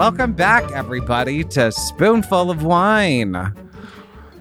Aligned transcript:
Welcome 0.00 0.32
back, 0.32 0.72
everybody, 0.72 1.44
to 1.44 1.70
Spoonful 1.70 2.50
of 2.50 2.62
Wine. 2.62 3.34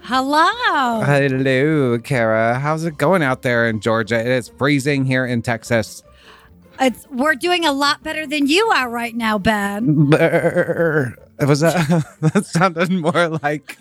Hello. 0.04 1.02
Hello, 1.02 2.00
Kara. 2.00 2.58
How's 2.58 2.86
it 2.86 2.98
going 2.98 3.22
out 3.22 3.42
there 3.42 3.68
in 3.68 3.82
Georgia? 3.82 4.22
It 4.22 4.28
is 4.28 4.48
freezing 4.48 5.04
here 5.04 5.26
in 5.26 5.42
Texas. 5.42 6.02
It's, 6.80 7.06
we're 7.10 7.36
doing 7.36 7.66
a 7.66 7.74
lot 7.74 8.02
better 8.04 8.26
than 8.26 8.48
you 8.48 8.68
are 8.68 8.90
right 8.90 9.14
now, 9.14 9.38
Ben. 9.38 10.06
Brr. 10.06 11.14
Was 11.46 11.60
that 11.60 12.06
that 12.22 12.46
sounded 12.46 12.90
more 12.90 13.28
like 13.28 13.78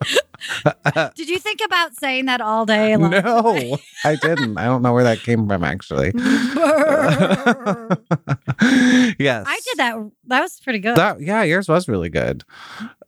Did 1.14 1.28
you 1.28 1.38
think 1.38 1.60
about 1.64 1.94
saying 1.94 2.26
that 2.26 2.40
all 2.40 2.66
day? 2.66 2.96
long? 2.96 3.10
no? 3.10 3.78
I 4.04 4.16
didn't. 4.16 4.58
I 4.58 4.64
don't 4.64 4.82
know 4.82 4.92
where 4.92 5.04
that 5.04 5.20
came 5.20 5.48
from 5.48 5.64
actually. 5.64 6.12
yes, 9.18 9.44
I 9.46 9.60
did 9.64 9.78
that. 9.78 10.10
That 10.26 10.40
was 10.40 10.60
pretty 10.60 10.78
good. 10.78 10.96
That, 10.96 11.20
yeah, 11.20 11.42
yours 11.42 11.68
was 11.68 11.88
really 11.88 12.08
good. 12.08 12.44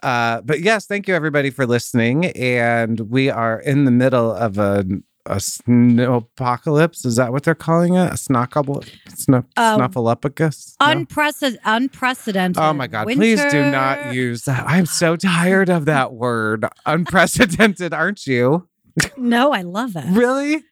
Uh, 0.03 0.41
but 0.43 0.61
yes, 0.61 0.87
thank 0.87 1.09
you 1.09 1.15
everybody 1.15 1.51
for 1.51 1.67
listening. 1.67 2.27
And 2.27 3.01
we 3.01 3.31
are 3.31 3.61
in 3.61 3.85
the 3.85 3.91
middle 3.91 4.33
of 4.33 4.59
a 4.59 4.85
a 5.27 5.37
snowpocalypse. 5.37 7.05
Is 7.05 7.17
that 7.17 7.33
what 7.33 7.43
they're 7.45 7.55
calling 7.55 7.95
it? 7.95 8.07
A 8.11 8.15
snockable, 8.15 8.87
snuff, 9.15 9.45
Uh, 9.57 9.79
snuffleupagus? 9.79 10.75
No? 10.81 10.87
Unprecedented. 10.87 11.61
Unprecedented. 11.65 12.63
Oh 12.63 12.73
my 12.73 12.87
God, 12.87 13.07
please 13.09 13.43
do 13.51 13.71
not 13.71 14.15
use 14.15 14.43
that. 14.45 14.65
I'm 14.67 14.87
so 14.87 15.17
tired 15.17 15.69
of 15.69 15.85
that 15.87 16.13
word. 16.15 16.67
Unprecedented, 16.85 17.93
aren't 17.93 18.27
you? 18.27 18.69
No, 19.17 19.53
I 19.53 19.63
love 19.63 19.95
it. 19.97 20.05
Really? 20.09 20.63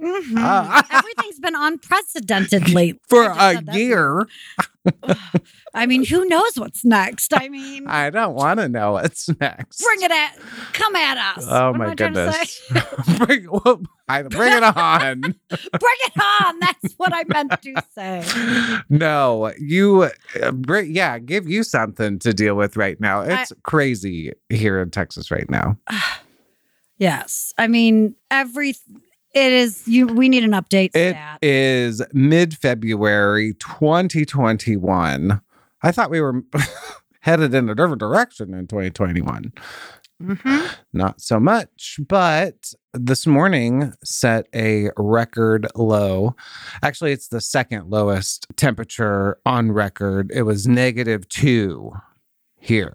Mhm. 0.00 0.36
Uh, 0.38 0.82
Everything's 0.90 1.38
been 1.40 1.54
unprecedented 1.56 2.68
lately. 2.74 3.00
For 3.08 3.24
a 3.24 3.62
year? 3.72 4.26
I 5.74 5.86
mean, 5.86 6.04
who 6.04 6.24
knows 6.26 6.52
what's 6.56 6.84
next? 6.84 7.32
I 7.34 7.48
mean, 7.48 7.86
I 7.88 8.10
don't 8.10 8.34
want 8.34 8.60
to 8.60 8.68
know 8.68 8.92
what's 8.92 9.28
next. 9.40 9.82
bring 9.82 10.02
it 10.02 10.10
at, 10.10 10.38
come 10.72 10.94
at 10.94 11.16
us. 11.36 11.46
Oh 11.48 11.70
What 11.70 11.78
my 11.78 11.86
I 11.90 11.94
goodness. 11.94 12.70
bring, 13.18 13.48
well, 13.50 13.80
I- 14.08 14.22
bring 14.22 14.52
it 14.52 14.62
on. 14.62 15.20
bring 15.22 15.34
it 15.48 16.12
on. 16.42 16.60
That's 16.60 16.94
what 16.98 17.12
I 17.14 17.24
meant 17.26 17.52
to 17.62 17.82
say. 17.94 18.82
no, 18.90 19.52
you, 19.58 20.10
uh, 20.42 20.52
bring, 20.52 20.94
yeah, 20.94 21.18
give 21.18 21.48
you 21.48 21.62
something 21.62 22.18
to 22.20 22.32
deal 22.34 22.54
with 22.54 22.76
right 22.76 23.00
now. 23.00 23.22
It's 23.22 23.52
crazy 23.62 24.32
here 24.50 24.80
in 24.80 24.90
Texas 24.90 25.30
right 25.30 25.48
now. 25.50 25.78
Yes. 26.96 27.52
I 27.58 27.66
mean, 27.66 28.14
every 28.30 28.76
it 29.34 29.52
is 29.52 29.86
you 29.86 30.06
we 30.06 30.28
need 30.28 30.44
an 30.44 30.52
update 30.52 30.90
It 30.94 31.10
stat. 31.12 31.38
is 31.42 32.02
mid 32.12 32.56
February 32.56 33.54
2021. 33.54 35.40
I 35.82 35.92
thought 35.92 36.10
we 36.10 36.20
were 36.20 36.42
headed 37.20 37.54
in 37.54 37.68
a 37.68 37.74
different 37.74 37.98
direction 38.00 38.54
in 38.54 38.66
2021. 38.66 39.52
Mhm. 40.22 40.70
Not 40.92 41.20
so 41.20 41.40
much, 41.40 41.98
but 42.08 42.72
this 42.94 43.26
morning 43.26 43.92
set 44.04 44.46
a 44.54 44.90
record 44.96 45.66
low. 45.74 46.36
Actually, 46.82 47.10
it's 47.12 47.28
the 47.28 47.40
second 47.40 47.90
lowest 47.90 48.46
temperature 48.56 49.38
on 49.44 49.72
record. 49.72 50.30
It 50.32 50.42
was 50.42 50.68
negative 50.68 51.28
two 51.28 51.92
here. 52.58 52.94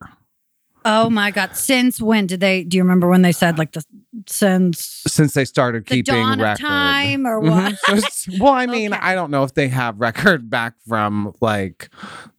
Oh 0.85 1.09
my 1.09 1.31
god. 1.31 1.55
Since 1.55 2.01
when 2.01 2.25
did 2.27 2.39
they 2.39 2.63
do 2.63 2.77
you 2.77 2.83
remember 2.83 3.07
when 3.09 3.21
they 3.21 3.31
said 3.31 3.57
like 3.57 3.73
the 3.73 3.83
since 4.27 5.03
Since 5.07 5.33
they 5.33 5.45
started 5.45 5.85
the 5.85 5.95
keeping 5.97 6.13
dawn 6.15 6.39
record. 6.41 6.61
time 6.61 7.25
or 7.27 7.41
Mhm. 7.41 7.49
what? 7.49 7.73
It's- 7.97 8.27
well, 8.39 8.53
I 8.53 8.65
mean, 8.65 8.93
Okay. 8.93 9.01
I 9.01 9.15
don't 9.15 9.31
know 9.31 9.43
if 9.43 9.53
they 9.53 9.67
have 9.69 9.99
record 9.99 10.49
back 10.49 10.73
from 10.87 11.33
like 11.41 11.89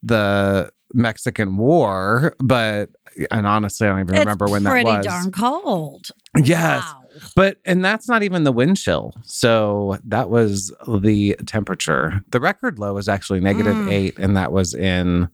the 0.02 0.70
Mexican 0.94 1.56
War, 1.56 2.34
but 2.38 2.90
and 3.30 3.46
honestly, 3.46 3.86
I 3.86 3.90
don't 3.90 4.00
even 4.00 4.18
remember 4.20 4.46
when 4.46 4.62
that 4.64 4.72
was. 4.72 4.84
pretty 4.84 5.08
darn 5.08 5.30
cold. 5.32 6.08
Yes. 6.36 6.82
Wow. 6.82 6.96
But 7.34 7.58
and 7.64 7.84
that's 7.84 8.08
not 8.08 8.22
even 8.22 8.44
the 8.44 8.52
wind 8.52 8.76
chill. 8.76 9.12
So 9.24 9.98
that 10.04 10.30
was 10.30 10.72
the 10.88 11.36
temperature. 11.46 12.22
The 12.30 12.40
record 12.40 12.78
low 12.78 12.94
was 12.94 13.08
actually 13.08 13.40
negative 13.40 13.74
Mm. 13.74 13.90
eight, 13.92 14.18
and 14.18 14.36
that 14.36 14.52
was 14.52 14.74
in. 14.74 15.28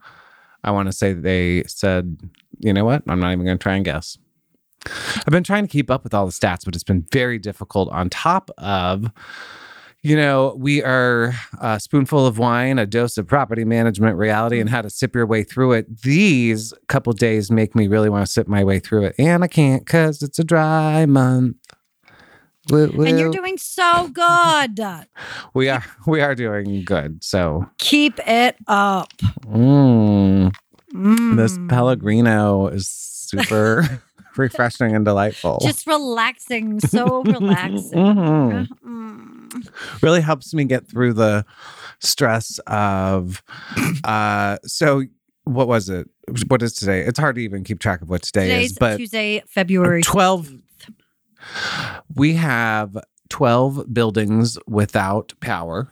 I 0.66 0.72
want 0.72 0.88
to 0.88 0.92
say 0.92 1.12
they 1.12 1.62
said, 1.66 2.18
you 2.58 2.72
know 2.72 2.84
what? 2.84 3.04
I'm 3.08 3.20
not 3.20 3.32
even 3.32 3.44
going 3.44 3.56
to 3.56 3.62
try 3.62 3.76
and 3.76 3.84
guess. 3.84 4.18
I've 4.84 5.30
been 5.30 5.44
trying 5.44 5.66
to 5.66 5.70
keep 5.70 5.90
up 5.90 6.04
with 6.04 6.12
all 6.12 6.26
the 6.26 6.32
stats, 6.32 6.64
but 6.64 6.74
it's 6.74 6.84
been 6.84 7.06
very 7.12 7.38
difficult. 7.38 7.88
On 7.90 8.10
top 8.10 8.50
of, 8.58 9.10
you 10.02 10.16
know, 10.16 10.54
we 10.58 10.82
are 10.82 11.34
a 11.60 11.80
spoonful 11.80 12.26
of 12.26 12.38
wine, 12.38 12.78
a 12.78 12.86
dose 12.86 13.18
of 13.18 13.26
property 13.26 13.64
management 13.64 14.16
reality, 14.16 14.60
and 14.60 14.70
how 14.70 14.82
to 14.82 14.90
sip 14.90 15.14
your 15.14 15.26
way 15.26 15.42
through 15.42 15.72
it. 15.72 16.02
These 16.02 16.72
couple 16.88 17.12
days 17.12 17.50
make 17.50 17.74
me 17.74 17.88
really 17.88 18.08
want 18.08 18.24
to 18.26 18.30
sip 18.30 18.46
my 18.46 18.62
way 18.62 18.78
through 18.78 19.06
it, 19.06 19.14
and 19.18 19.42
I 19.42 19.48
can't 19.48 19.84
because 19.84 20.22
it's 20.22 20.38
a 20.38 20.44
dry 20.44 21.06
month. 21.06 21.56
Woo, 22.70 23.04
And 23.04 23.18
you're 23.18 23.30
doing 23.30 23.58
so 23.58 24.08
good. 24.08 24.80
we 25.54 25.68
are 25.68 25.84
we 26.06 26.20
are 26.20 26.34
doing 26.34 26.84
good. 26.84 27.22
So 27.22 27.66
Keep 27.78 28.20
it 28.26 28.56
up. 28.66 29.12
mm, 29.46 30.52
Mm. 30.94 31.36
this 31.36 31.58
Pellegrino 31.68 32.68
is 32.68 32.88
super 32.88 34.00
refreshing 34.36 34.94
and 34.94 35.04
delightful. 35.04 35.58
Just 35.62 35.86
relaxing, 35.86 36.80
so 36.80 37.22
relaxing. 37.22 37.92
Mhm. 37.98 38.68
Mm. 38.84 39.68
really 40.02 40.20
helps 40.20 40.52
me 40.54 40.64
get 40.64 40.88
through 40.88 41.12
the 41.14 41.44
stress 42.00 42.58
of 42.66 43.42
uh 44.04 44.58
so 44.64 45.02
what 45.44 45.66
was 45.66 45.88
it 45.88 46.08
what 46.48 46.60
is 46.62 46.74
today 46.74 47.00
it's 47.00 47.18
hard 47.18 47.36
to 47.36 47.40
even 47.40 47.64
keep 47.64 47.78
track 47.78 48.02
of 48.02 48.10
what 48.10 48.22
today 48.22 48.48
Today's 48.48 48.72
is 48.72 48.78
but 48.78 48.96
Tuesday, 48.98 49.42
February 49.46 50.02
12 50.02 50.46
16th. 50.48 50.60
We 52.14 52.34
have 52.34 52.96
12 53.28 53.92
buildings 53.92 54.56
without 54.66 55.32
power 55.40 55.88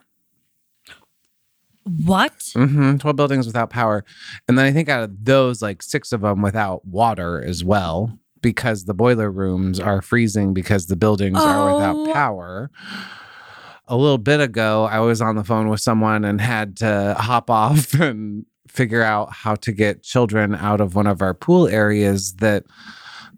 What? 2.06 2.50
hmm 2.54 2.96
12 2.96 3.16
buildings 3.16 3.46
without 3.46 3.70
power 3.70 4.04
and 4.48 4.56
then 4.56 4.64
i 4.64 4.72
think 4.72 4.88
out 4.88 5.02
of 5.02 5.24
those 5.24 5.60
like 5.60 5.82
six 5.82 6.12
of 6.12 6.22
them 6.22 6.40
without 6.42 6.84
water 6.86 7.42
as 7.44 7.62
well 7.64 8.18
because 8.40 8.84
the 8.84 8.94
boiler 8.94 9.30
rooms 9.30 9.80
are 9.80 10.00
freezing 10.02 10.54
because 10.54 10.86
the 10.86 10.96
buildings 10.96 11.38
are 11.40 11.70
Oh. 11.70 11.74
without 11.74 12.14
power 12.14 12.70
a 13.88 13.96
little 13.96 14.16
bit 14.18 14.40
ago 14.40 14.84
i 14.84 14.98
was 15.00 15.20
on 15.20 15.34
the 15.36 15.44
phone 15.44 15.68
with 15.68 15.80
someone 15.80 16.24
and 16.24 16.40
had 16.40 16.76
to 16.78 17.16
hop 17.18 17.50
off 17.50 17.92
and 18.00 18.46
figure 18.68 19.02
out 19.02 19.32
how 19.32 19.54
to 19.56 19.72
get 19.72 20.02
children 20.02 20.54
out 20.54 20.80
of 20.80 20.94
one 20.94 21.06
of 21.06 21.20
our 21.20 21.34
pool 21.34 21.66
areas 21.68 22.34
that 22.36 22.64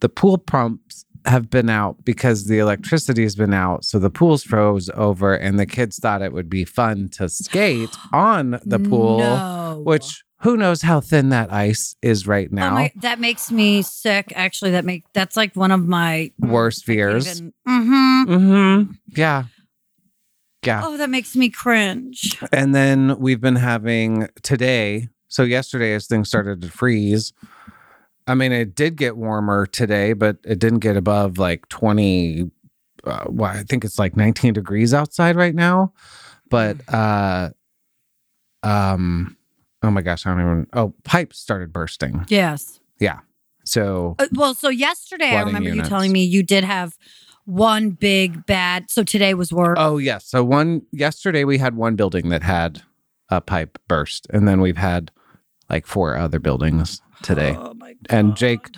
the 0.00 0.08
pool 0.08 0.36
pumps 0.38 1.04
have 1.26 1.50
been 1.50 1.68
out 1.68 2.04
because 2.04 2.46
the 2.46 2.58
electricity 2.58 3.22
has 3.24 3.34
been 3.34 3.52
out. 3.52 3.84
So 3.84 3.98
the 3.98 4.10
pool's 4.10 4.42
froze 4.44 4.88
over, 4.94 5.34
and 5.34 5.58
the 5.58 5.66
kids 5.66 5.98
thought 5.98 6.22
it 6.22 6.32
would 6.32 6.48
be 6.48 6.64
fun 6.64 7.08
to 7.14 7.28
skate 7.28 7.90
on 8.12 8.58
the 8.64 8.78
pool, 8.78 9.18
No. 9.18 9.82
which 9.84 10.22
who 10.40 10.56
knows 10.56 10.82
how 10.82 11.00
thin 11.00 11.30
that 11.30 11.52
ice 11.52 11.96
is 12.02 12.26
right 12.26 12.48
Oh 12.52 12.54
now. 12.54 12.74
my, 12.74 12.92
that 12.96 13.18
makes 13.18 13.50
me 13.50 13.82
sick. 13.82 14.32
Actually, 14.36 14.70
that 14.72 14.84
make 14.84 15.04
that's 15.14 15.36
like 15.36 15.54
one 15.56 15.70
of 15.72 15.86
my 15.86 16.30
Worst 16.38 16.84
fears. 16.84 17.40
Mm-hmm. 17.40 18.24
Mm-hmm. 18.28 18.92
Yeah. 19.16 19.44
Yeah. 20.64 20.82
Oh, 20.84 20.96
that 20.96 21.10
makes 21.10 21.36
me 21.36 21.48
cringe. 21.48 22.38
And 22.52 22.74
then 22.74 23.18
we've 23.20 23.40
been 23.40 23.56
having 23.56 24.28
today. 24.42 25.08
So 25.28 25.42
yesterday, 25.42 25.94
as 25.94 26.06
things 26.06 26.28
started 26.28 26.60
to 26.62 26.68
freeze, 26.70 27.32
I 28.26 28.34
mean, 28.34 28.52
it 28.52 28.74
did 28.74 28.96
get 28.96 29.16
warmer 29.16 29.66
today, 29.66 30.12
but 30.12 30.38
it 30.44 30.58
didn't 30.58 30.80
get 30.80 30.96
above 30.96 31.38
like 31.38 31.68
20. 31.68 32.50
Uh, 33.04 33.24
well, 33.28 33.50
I 33.52 33.62
think 33.62 33.84
it's 33.84 33.98
like 33.98 34.16
19 34.16 34.52
degrees 34.54 34.92
outside 34.92 35.36
right 35.36 35.54
now. 35.54 35.92
But, 36.50 36.76
uh, 36.92 37.50
um, 38.62 39.36
oh 39.82 39.90
my 39.90 40.02
gosh, 40.02 40.26
I 40.26 40.30
don't 40.30 40.40
even. 40.40 40.66
Oh, 40.72 40.94
pipes 41.04 41.38
started 41.38 41.72
bursting. 41.72 42.24
Yes. 42.28 42.80
Yeah. 42.98 43.20
So, 43.64 44.16
Uh, 44.18 44.26
well, 44.32 44.54
so 44.54 44.68
yesterday 44.68 45.30
I 45.30 45.42
remember 45.42 45.68
units. 45.68 45.86
you 45.86 45.88
telling 45.90 46.12
me 46.12 46.24
you 46.24 46.42
did 46.42 46.64
have 46.64 46.96
one 47.44 47.90
big 47.90 48.46
bad. 48.46 48.90
So 48.90 49.02
today 49.02 49.34
was 49.34 49.52
worse. 49.52 49.76
oh, 49.80 49.98
yes. 49.98 50.26
So, 50.26 50.42
one 50.44 50.82
yesterday 50.92 51.44
we 51.44 51.58
had 51.58 51.76
one 51.76 51.94
building 51.96 52.28
that 52.30 52.42
had 52.42 52.82
a 53.28 53.40
pipe 53.40 53.78
burst, 53.88 54.26
and 54.30 54.46
then 54.48 54.60
we've 54.60 54.76
had 54.76 55.10
like 55.68 55.84
four 55.86 56.16
other 56.16 56.38
buildings 56.38 57.02
today. 57.22 57.56
Oh 57.58 57.74
my 57.74 57.94
And 58.10 58.36
Jake- 58.36 58.68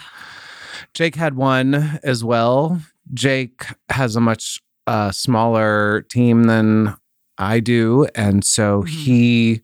Jake 0.94 1.14
had 1.17 1.35
one 1.35 1.75
as 2.02 2.25
well. 2.25 2.81
Jake 3.14 3.64
has 3.90 4.17
a 4.17 4.20
much 4.20 4.61
uh, 4.87 5.11
smaller 5.11 6.02
team 6.08 6.44
than 6.44 6.96
I 7.37 7.61
do. 7.61 8.06
And 8.14 8.44
so 8.44 8.82
Mhm. 8.82 8.88
he 8.88 9.61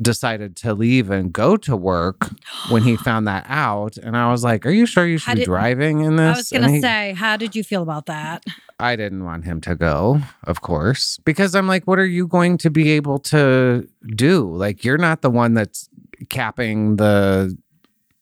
decided 0.00 0.54
to 0.54 0.74
leave 0.74 1.10
and 1.10 1.32
go 1.32 1.56
to 1.56 1.76
work 1.76 2.28
when 2.70 2.82
he 2.84 2.96
found 3.08 3.26
that 3.26 3.44
out. 3.48 3.96
And 3.96 4.16
I 4.16 4.30
was 4.30 4.44
like, 4.44 4.64
Are 4.64 4.70
you 4.70 4.86
sure 4.86 5.04
you 5.06 5.18
should 5.18 5.26
How 5.30 5.34
be 5.34 5.44
driving 5.44 6.00
in 6.02 6.16
this? 6.16 6.34
I 6.34 6.38
was 6.38 6.48
gonna 6.50 6.80
say, 6.80 7.14
how 7.14 7.36
did 7.36 7.56
you 7.56 7.64
feel 7.64 7.82
about 7.82 8.06
that? 8.06 8.44
I 8.78 8.94
didn't 8.94 9.24
want 9.24 9.44
him 9.44 9.60
to 9.62 9.74
go, 9.74 10.20
of 10.44 10.60
course, 10.60 11.18
because 11.24 11.56
I'm 11.56 11.66
like, 11.66 11.84
what 11.88 11.98
are 11.98 12.06
you 12.06 12.28
going 12.28 12.58
to 12.58 12.70
be 12.70 12.90
able 12.92 13.18
to 13.34 13.88
do? 14.14 14.48
Like, 14.54 14.84
you're 14.84 14.98
not 14.98 15.20
the 15.22 15.30
one 15.30 15.54
that's 15.54 15.88
capping 16.28 16.94
the 16.94 17.58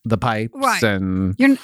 the 0.09 0.17
pipes 0.19 0.55
Right. 0.55 0.83
and 0.83 1.35
You're 1.39 1.57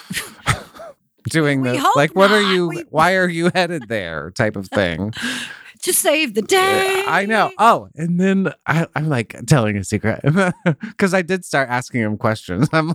doing 1.31 1.65
hope 1.65 1.97
like 1.97 2.15
what 2.17 2.31
are 2.31 2.43
you 2.43 2.69
We- 2.69 2.85
why 2.91 3.15
are 3.17 3.29
you 3.29 3.50
headed 3.55 3.85
there 3.89 4.31
type 4.33 4.56
of 4.56 4.69
thing. 4.69 5.12
To 5.87 5.93
save 5.93 6.35
the 6.35 6.43
day. 6.43 7.03
i 7.09 7.27
know. 7.27 7.50
Oh 7.59 7.89
and 7.97 8.21
then 8.21 8.53
I, 8.67 8.87
i'm 8.94 9.09
like 9.09 9.35
telling 9.49 9.77
a 9.77 9.83
secret 9.83 10.21
because 10.81 11.12
i 11.12 11.23
did 11.23 11.44
start 11.44 11.69
asking 11.71 12.03
him 12.03 12.17
questions. 12.19 12.69
I'm 12.73 12.94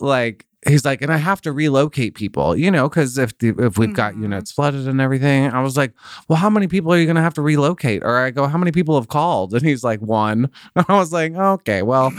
like 0.00 0.44
he's 0.66 0.84
like 0.84 1.02
and 1.02 1.12
i 1.12 1.18
have 1.18 1.40
to 1.42 1.52
relocate 1.52 2.16
people 2.16 2.56
you 2.56 2.68
know 2.70 2.88
because 2.88 3.16
if 3.16 3.38
the, 3.38 3.54
if 3.58 3.78
we've 3.78 3.94
got 3.94 4.14
Mhm. 4.14 4.22
units 4.22 4.50
flooded 4.50 4.88
and 4.88 5.00
everything 5.00 5.52
i 5.52 5.60
was 5.62 5.76
like 5.76 5.92
well 6.26 6.36
how 6.38 6.50
many 6.50 6.66
people 6.66 6.92
are 6.92 6.98
you 6.98 7.04
going 7.06 7.14
to 7.16 7.22
have 7.22 7.34
to 7.34 7.42
relocate? 7.42 8.02
Or 8.02 8.18
i 8.18 8.30
go 8.32 8.48
how 8.48 8.58
many 8.58 8.72
people 8.72 8.96
have 8.96 9.06
called? 9.06 9.54
And 9.54 9.62
he's 9.64 9.84
like 9.84 10.00
one. 10.00 10.50
I 10.74 10.98
was 10.98 11.12
like 11.12 11.34
okay 11.36 11.82
well 11.82 12.12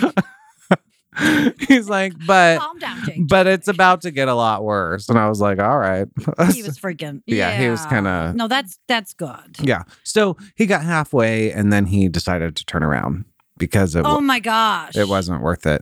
he's 1.68 1.88
like 1.90 2.14
but 2.26 2.60
Calm 2.60 2.78
down, 2.80 3.06
Jake. 3.06 3.28
but 3.28 3.48
it's 3.48 3.68
about 3.68 4.02
to 4.02 4.12
get 4.12 4.28
a 4.28 4.34
lot 4.36 4.64
worse. 4.64 5.10
And 5.10 5.18
I 5.18 5.30
was 5.30 5.40
like, 5.42 5.60
all 5.60 5.78
right. 5.78 6.08
He 6.54 6.62
was 6.64 6.80
freaking. 6.80 7.22
Yeah, 7.26 7.56
he 7.58 7.70
was 7.70 7.86
kinda- 7.86 8.34
No, 8.36 8.48
that's 8.48 8.80
that's 8.88 9.14
good. 9.14 9.58
yeah. 9.62 9.84
So 10.04 10.38
he 10.56 10.66
got 10.66 10.84
halfway 10.84 11.52
and 11.52 11.72
then 11.72 11.86
he 11.86 12.08
decided 12.10 12.56
to 12.58 12.66
turn 12.66 12.84
around 12.84 13.26
because 13.58 13.96
it, 13.96 14.04
Oh 14.06 14.20
my 14.22 14.40
gosh. 14.40 14.96
it 14.96 15.08
wasn't 15.08 15.42
worth 15.42 15.66
it. 15.66 15.82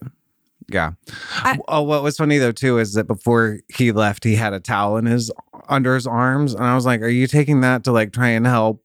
Yeah. 0.69 0.91
I- 1.35 1.59
oh, 1.67 1.81
what 1.81 2.03
was 2.03 2.17
funny 2.17 2.37
though 2.37 2.51
too 2.53 2.77
is 2.79 2.93
that 2.93 3.05
before 3.05 3.59
he 3.67 3.91
left, 3.91 4.23
he 4.23 4.35
had 4.35 4.53
a 4.53 4.59
towel 4.59 4.97
in 4.97 5.05
his 5.05 5.31
under 5.69 5.95
his 5.95 6.05
arms, 6.07 6.53
and 6.53 6.63
I 6.65 6.75
was 6.75 6.85
like, 6.85 7.01
"Are 7.01 7.07
you 7.07 7.25
taking 7.27 7.61
that 7.61 7.83
to 7.85 7.91
like 7.91 8.11
try 8.11 8.29
and 8.29 8.45
help, 8.45 8.81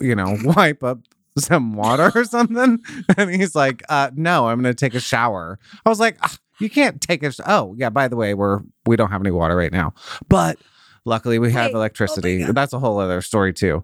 you 0.00 0.14
know, 0.14 0.36
wipe 0.44 0.82
up 0.82 1.00
some 1.44 1.74
water 1.74 2.10
or 2.14 2.24
something?" 2.24 2.78
And 3.16 3.30
he's 3.34 3.54
like, 3.54 3.82
uh, 3.88 4.10
"No, 4.14 4.48
I'm 4.48 4.60
going 4.62 4.74
to 4.74 4.78
take 4.78 4.94
a 4.94 5.00
shower." 5.00 5.58
I 5.84 5.88
was 5.88 6.00
like, 6.00 6.16
"Ah, 6.22 6.36
"You 6.60 6.70
can't 6.70 7.00
take 7.00 7.22
a 7.22 7.32
sh- 7.32 7.40
oh 7.46 7.74
yeah." 7.78 7.90
By 7.90 8.08
the 8.08 8.16
way, 8.16 8.34
we're 8.34 8.60
we 8.86 8.96
don't 8.96 9.10
have 9.10 9.20
any 9.22 9.30
water 9.30 9.56
right 9.56 9.72
now, 9.72 9.94
but 10.28 10.58
luckily 11.04 11.38
we 11.38 11.50
have 11.52 11.66
Wait, 11.66 11.70
oh 11.70 11.72
my 11.74 11.78
electricity. 11.78 12.44
God. 12.44 12.54
That's 12.54 12.72
a 12.72 12.78
whole 12.78 12.98
other 12.98 13.20
story 13.22 13.52
too. 13.52 13.82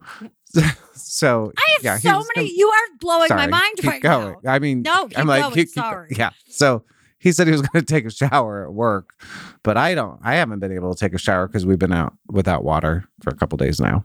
so 0.95 1.53
I 1.57 1.63
have 1.77 1.83
yeah, 1.85 1.97
he 1.99 2.09
so 2.09 2.17
was 2.19 2.29
many. 2.37 2.51
you 2.57 2.69
are 2.69 2.97
blowing 3.01 3.29
Sorry, 3.29 3.41
my 3.41 3.47
mind 3.49 3.77
keep 3.77 3.91
right 3.91 4.03
going. 4.03 4.37
now. 4.43 4.53
I 4.53 4.59
mean, 4.59 4.83
No, 4.83 5.09
keep 5.09 5.19
I'm 5.19 5.27
like, 5.27 5.43
going. 5.43 5.55
keep- 5.55 5.69
keep- 5.69 5.75
Sorry. 5.75 6.09
yeah. 6.17 6.31
So 6.49 6.85
he 7.19 7.33
said 7.33 7.47
he 7.47 7.53
was 7.53 7.63
going 7.63 7.85
to 7.85 7.93
take 7.95 8.05
a 8.05 8.11
shower 8.11 8.65
at 8.67 8.73
work, 8.75 9.15
but 9.63 9.77
I 9.77 9.95
don't. 9.95 10.21
I 10.23 10.35
haven't 10.37 10.61
been 10.61 10.73
able 10.73 10.95
to 10.95 10.99
take 11.01 11.15
a 11.15 11.19
shower 11.19 11.47
because 11.49 11.65
we've 11.67 11.79
been 11.79 11.93
out 11.93 12.15
without 12.29 12.65
water 12.65 13.05
for 13.23 13.31
a 13.31 13.37
couple 13.37 13.57
days 13.57 13.81
now. 13.81 14.05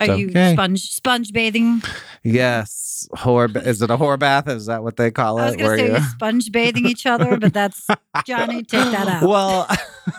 Are 0.00 0.16
you 0.16 0.30
okay. 0.30 0.52
sponge 0.52 0.80
sponge 0.90 1.32
bathing? 1.32 1.82
Yes, 2.22 3.08
whore. 3.16 3.54
Is 3.66 3.82
it 3.82 3.90
a 3.90 3.96
whore 3.96 4.18
bath? 4.18 4.48
Is 4.48 4.66
that 4.66 4.82
what 4.82 4.96
they 4.96 5.10
call 5.10 5.38
it? 5.38 5.42
I 5.42 5.46
was 5.46 5.56
gonna 5.56 5.76
say 5.76 5.92
you- 5.92 6.00
sponge 6.10 6.52
bathing 6.52 6.86
each 6.86 7.06
other, 7.06 7.36
but 7.36 7.52
that's 7.52 7.86
Johnny. 8.26 8.62
Take 8.62 8.90
that 8.92 9.08
out. 9.08 9.22
Well, 9.28 9.68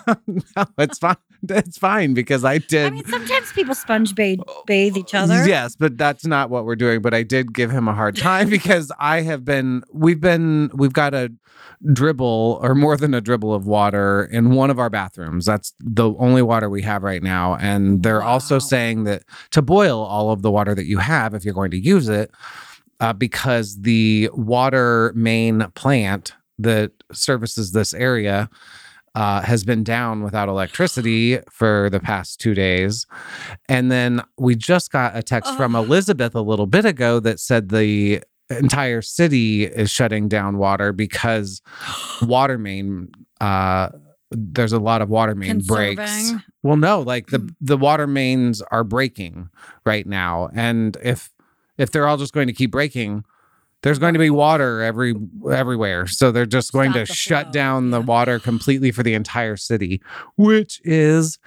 no, 0.28 0.66
it's 0.78 1.00
fine. 1.00 1.16
It's 1.50 1.78
fine 1.78 2.14
because 2.14 2.46
I 2.46 2.60
did. 2.60 2.88
I 2.88 2.90
mean, 2.92 3.06
sometimes 3.06 3.52
people 3.54 3.74
sponge 3.74 4.14
bathe, 4.14 4.40
bathe 4.68 4.96
each 4.96 5.16
other. 5.16 5.48
Yes, 5.48 5.76
but 5.76 5.98
that's 5.98 6.24
not 6.26 6.52
what 6.52 6.66
we're 6.66 6.76
doing. 6.76 7.02
But 7.02 7.16
I 7.16 7.24
did 7.24 7.54
give 7.54 7.72
him 7.72 7.88
a 7.88 7.94
hard 7.94 8.16
time 8.16 8.48
because 8.50 8.92
I 9.00 9.22
have 9.22 9.44
been, 9.44 9.84
we've 9.92 10.22
been, 10.22 10.70
we've 10.74 10.94
got 10.94 11.16
a 11.16 11.32
dribble 11.94 12.60
or 12.62 12.76
more 12.76 12.98
than 12.98 13.14
a 13.14 13.22
dribble 13.22 13.54
of 13.54 13.66
water 13.66 14.26
in 14.32 14.52
one 14.52 14.70
of 14.70 14.80
our 14.80 14.90
bathrooms. 14.90 15.46
That's 15.46 15.74
the 15.80 16.14
only 16.16 16.42
water 16.42 16.70
we 16.70 16.82
have 16.84 17.04
right 17.04 17.24
now. 17.24 17.56
And 17.56 18.04
they're 18.04 18.22
also 18.24 18.60
saying 18.60 19.06
that 19.06 19.24
to 19.52 19.62
boil 19.62 20.00
all 20.00 20.32
of 20.32 20.42
the 20.42 20.52
water 20.52 20.76
that 20.76 20.86
you 20.86 21.00
have 21.00 21.34
if 21.34 21.44
you're 21.44 21.54
going 21.54 21.72
to 21.72 21.80
use 21.80 22.08
it, 22.08 22.32
uh, 23.00 23.14
because 23.14 23.82
the 23.82 24.30
water 24.34 25.12
main 25.16 25.66
plant 25.74 26.34
that 26.60 26.92
services 27.12 27.72
this 27.72 27.94
area 27.94 28.50
uh, 29.16 29.42
has 29.42 29.64
been 29.64 29.84
down 29.84 30.24
without 30.24 30.48
electricity 30.48 31.40
for 31.52 31.90
the 31.90 32.00
past 32.00 32.40
two 32.40 32.54
days. 32.54 33.06
And 33.68 33.92
then 33.92 34.22
we 34.38 34.56
just 34.56 34.92
got 34.92 35.18
a 35.18 35.24
text 35.24 35.56
from 35.56 35.76
Elizabeth 35.76 36.36
a 36.36 36.42
little 36.42 36.68
bit 36.68 36.86
ago 36.86 37.20
that 37.22 37.40
said 37.40 37.70
the 37.70 38.22
entire 38.58 39.02
city 39.02 39.66
is 39.66 39.90
shutting 39.92 40.28
down 40.28 40.58
water 40.58 40.92
because 40.94 41.62
water 42.22 42.58
main 42.58 43.10
uh 43.40 43.90
there's 44.34 44.72
a 44.72 44.80
lot 44.80 45.02
of 45.02 45.10
water 45.10 45.36
main 45.36 45.60
breaks. 45.60 46.32
Well, 46.64 46.78
no, 46.78 47.02
like 47.02 47.28
the 47.28 47.40
Hmm. 47.40 47.48
the 47.60 47.78
water 47.78 48.08
mains 48.08 48.62
are 48.72 48.84
breaking 48.84 49.50
right 49.86 50.06
now, 50.08 50.50
and 50.54 50.96
if 51.04 51.30
if 51.78 51.92
they're 51.92 52.08
all 52.08 52.18
just 52.18 52.34
going 52.34 52.48
to 52.48 52.54
keep 52.54 52.72
breaking, 52.72 53.26
there's 53.84 54.00
going 54.00 54.14
to 54.14 54.20
be 54.20 54.30
water 54.30 54.82
every 54.82 55.16
everywhere. 55.52 56.08
So 56.08 56.32
they're 56.32 56.46
just 56.46 56.72
going 56.72 56.92
Stop 56.92 57.06
to 57.06 57.12
the 57.12 57.14
shut 57.14 57.46
flow, 57.48 57.52
down 57.52 57.90
the 57.92 58.00
yeah. 58.00 58.06
water 58.06 58.40
completely 58.40 58.92
for 58.92 59.04
the 59.04 59.16
entire 59.16 59.58
city, 59.58 60.02
which 60.38 60.80
is 60.86 61.38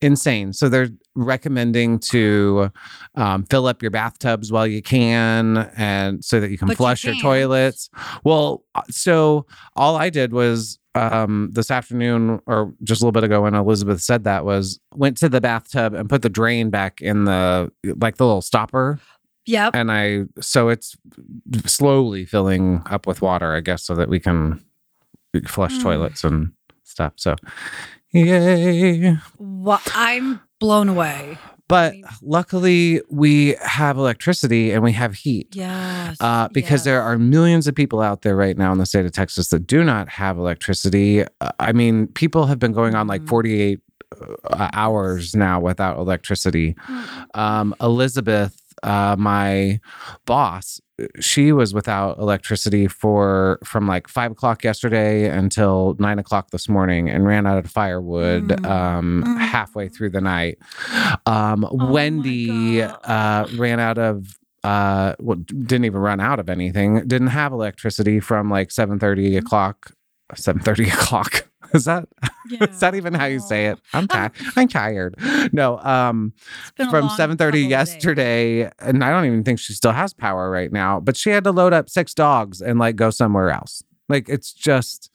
insane. 0.00 0.52
So 0.54 0.68
they're 0.70 0.88
recommending 1.24 1.98
to 2.00 2.70
um, 3.14 3.44
fill 3.44 3.66
up 3.66 3.82
your 3.82 3.90
bathtubs 3.90 4.50
while 4.52 4.66
you 4.66 4.82
can, 4.82 5.56
and 5.76 6.24
so 6.24 6.40
that 6.40 6.50
you 6.50 6.58
can 6.58 6.66
But 6.68 6.72
you 6.74 6.76
flush 6.76 7.04
your 7.04 7.14
toilets. 7.20 7.88
Well, 8.24 8.64
uh, 8.74 8.82
so 8.90 9.46
all 9.76 9.96
I 9.96 10.10
did 10.10 10.32
was 10.32 10.78
um 10.96 11.50
this 11.52 11.70
afternoon 11.70 12.40
or 12.46 12.74
just 12.82 13.00
a 13.00 13.04
little 13.04 13.12
bit 13.12 13.22
ago 13.22 13.42
when 13.42 13.54
Elizabeth 13.54 14.00
said 14.02 14.24
that 14.24 14.44
was 14.44 14.80
went 14.92 15.16
to 15.18 15.28
the 15.28 15.40
bathtub 15.40 15.94
and 15.94 16.08
put 16.10 16.22
the 16.22 16.28
drain 16.28 16.68
back 16.68 17.00
in 17.00 17.26
the 17.26 17.70
like 18.00 18.16
the 18.16 18.26
little 18.26 18.42
stopper 18.42 18.98
Yep. 19.46 19.76
and 19.76 19.92
I 19.92 20.24
so 20.40 20.68
it's 20.68 20.96
slowly 21.66 22.24
filling 22.24 22.82
up 22.86 23.06
with 23.06 23.22
water 23.22 23.54
I 23.54 23.60
guess 23.60 23.84
so 23.84 23.94
that 23.94 24.08
we 24.08 24.18
can 24.18 24.64
flush 25.46 25.74
Mm. 25.78 25.82
toilets 25.82 26.24
and 26.24 26.50
stuff 26.82 27.12
so 27.14 27.36
yay 28.12 29.16
Well, 29.38 29.80
I'm 29.94 30.40
blown 30.60 30.88
away. 30.88 31.36
but 31.68 31.94
luckily 32.22 33.00
we 33.10 33.54
have 33.62 33.96
electricity 33.96 34.72
and 34.72 34.82
we 34.82 34.92
have 34.92 35.14
heat 35.14 35.48
Yes. 35.54 36.16
uh, 36.20 36.48
because 36.52 36.80
yes. 36.80 36.84
there 36.84 37.00
are 37.02 37.16
millions 37.18 37.66
of 37.68 37.74
people 37.76 38.00
out 38.00 38.22
there 38.22 38.34
right 38.36 38.56
now 38.58 38.72
in 38.72 38.78
the 38.78 38.86
state 38.86 39.04
of 39.06 39.12
Texas 39.12 39.48
that 39.48 39.66
do 39.66 39.84
not 39.84 40.08
have 40.08 40.36
electricity. 40.36 41.22
Uh, 41.40 41.50
I 41.60 41.72
mean, 41.72 42.08
people 42.08 42.46
have 42.46 42.58
been 42.58 42.72
going 42.72 42.94
on 42.96 43.06
like 43.06 43.22
Mhm. 43.22 43.28
48 43.28 43.80
uh, 44.50 44.68
hours 44.72 45.36
now 45.36 45.60
without 45.60 45.96
electricity. 45.96 46.74
Um, 47.34 47.72
Elizabeth, 47.80 48.60
uh, 48.82 49.14
my 49.16 49.78
boss, 50.26 50.80
she 51.20 51.52
was 51.52 51.72
without 51.74 52.18
electricity 52.18 52.86
for 52.88 53.58
from 53.64 53.86
like 53.86 54.08
five 54.08 54.32
o'clock 54.32 54.62
yesterday 54.64 55.28
until 55.28 55.96
nine 55.98 56.18
o'clock 56.18 56.50
this 56.50 56.68
morning 56.68 57.08
and 57.10 57.26
ran 57.26 57.46
out 57.46 57.58
of 57.58 57.70
firewood 57.70 58.48
Mm. 58.48 58.66
um, 58.70 59.24
Mm. 59.26 59.38
halfway 59.38 59.88
through 59.88 60.10
the 60.10 60.20
night. 60.20 60.58
Um, 61.26 61.60
my 61.72 61.84
Wendy 61.90 62.82
uh, 62.82 63.46
ran 63.56 63.80
out 63.80 63.98
of 63.98 64.36
uh 64.62 65.14
well, 65.20 65.36
didn't 65.38 65.86
even 65.86 66.00
run 66.00 66.20
out 66.20 66.38
of 66.38 66.50
anything 66.50 67.06
didn't 67.06 67.28
have 67.28 67.50
electricity 67.52 68.20
from 68.20 68.50
like 68.50 68.70
7 68.70 68.98
o'clock 69.38 69.92
7 70.34 70.60
o'clock 70.86 71.46
is 71.74 71.84
that 71.84 72.08
Yeah. 72.48 72.64
is 72.70 72.80
that 72.80 72.94
even 72.94 73.14
how 73.14 73.26
you 73.26 73.38
say 73.40 73.66
it? 73.66 73.78
I'm 73.94 74.08
tired 74.08 74.32
i'm 74.56 74.68
tired. 74.68 75.14
No 75.52 75.78
um 75.78 76.32
It's 76.62 76.70
been 76.72 76.88
a 76.88 76.90
from 76.90 77.06
long 77.06 77.16
7:30 77.16 77.38
couple 77.38 77.64
of 77.64 77.70
yesterday 77.70 78.70
and 78.80 79.04
I 79.04 79.10
don't 79.10 79.24
even 79.26 79.44
think 79.44 79.58
she 79.60 79.72
still 79.74 79.92
has 79.92 80.12
power 80.12 80.50
right 80.50 80.72
now 80.72 81.00
but 81.00 81.16
she 81.16 81.30
had 81.30 81.44
to 81.44 81.52
load 81.52 81.72
up 81.72 81.88
six 81.88 82.14
dogs 82.14 82.60
and 82.60 82.78
like 82.78 82.96
go 82.96 83.10
somewhere 83.10 83.50
else. 83.50 83.82
Like 84.08 84.28
it's 84.28 84.52
just 84.52 85.10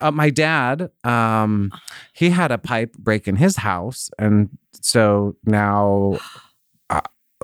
uh, 0.00 0.10
my 0.10 0.28
dad 0.30 0.90
um 1.04 1.72
he 2.12 2.30
had 2.30 2.50
a 2.52 2.58
pipe 2.58 2.92
break 2.98 3.26
in 3.26 3.36
his 3.36 3.56
house 3.56 4.10
and 4.18 4.50
so 4.80 5.34
now 5.46 6.18
uh, 6.90 7.00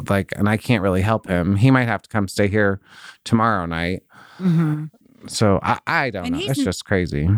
like 0.08 0.32
and 0.36 0.48
I 0.48 0.56
can't 0.58 0.82
really 0.82 1.00
help 1.02 1.26
him. 1.26 1.56
He 1.56 1.70
might 1.70 1.88
have 1.88 2.02
to 2.02 2.08
come 2.08 2.28
stay 2.28 2.48
here 2.48 2.80
tomorrow 3.24 3.64
night. 3.66 4.02
Mhm. 4.38 4.90
so 5.26 5.58
I 5.62 5.78
I 5.86 6.10
don't 6.10 6.26
And 6.26 6.34
know. 6.34 6.40
it's 6.50 6.62
just 6.64 6.84
crazy 6.84 7.28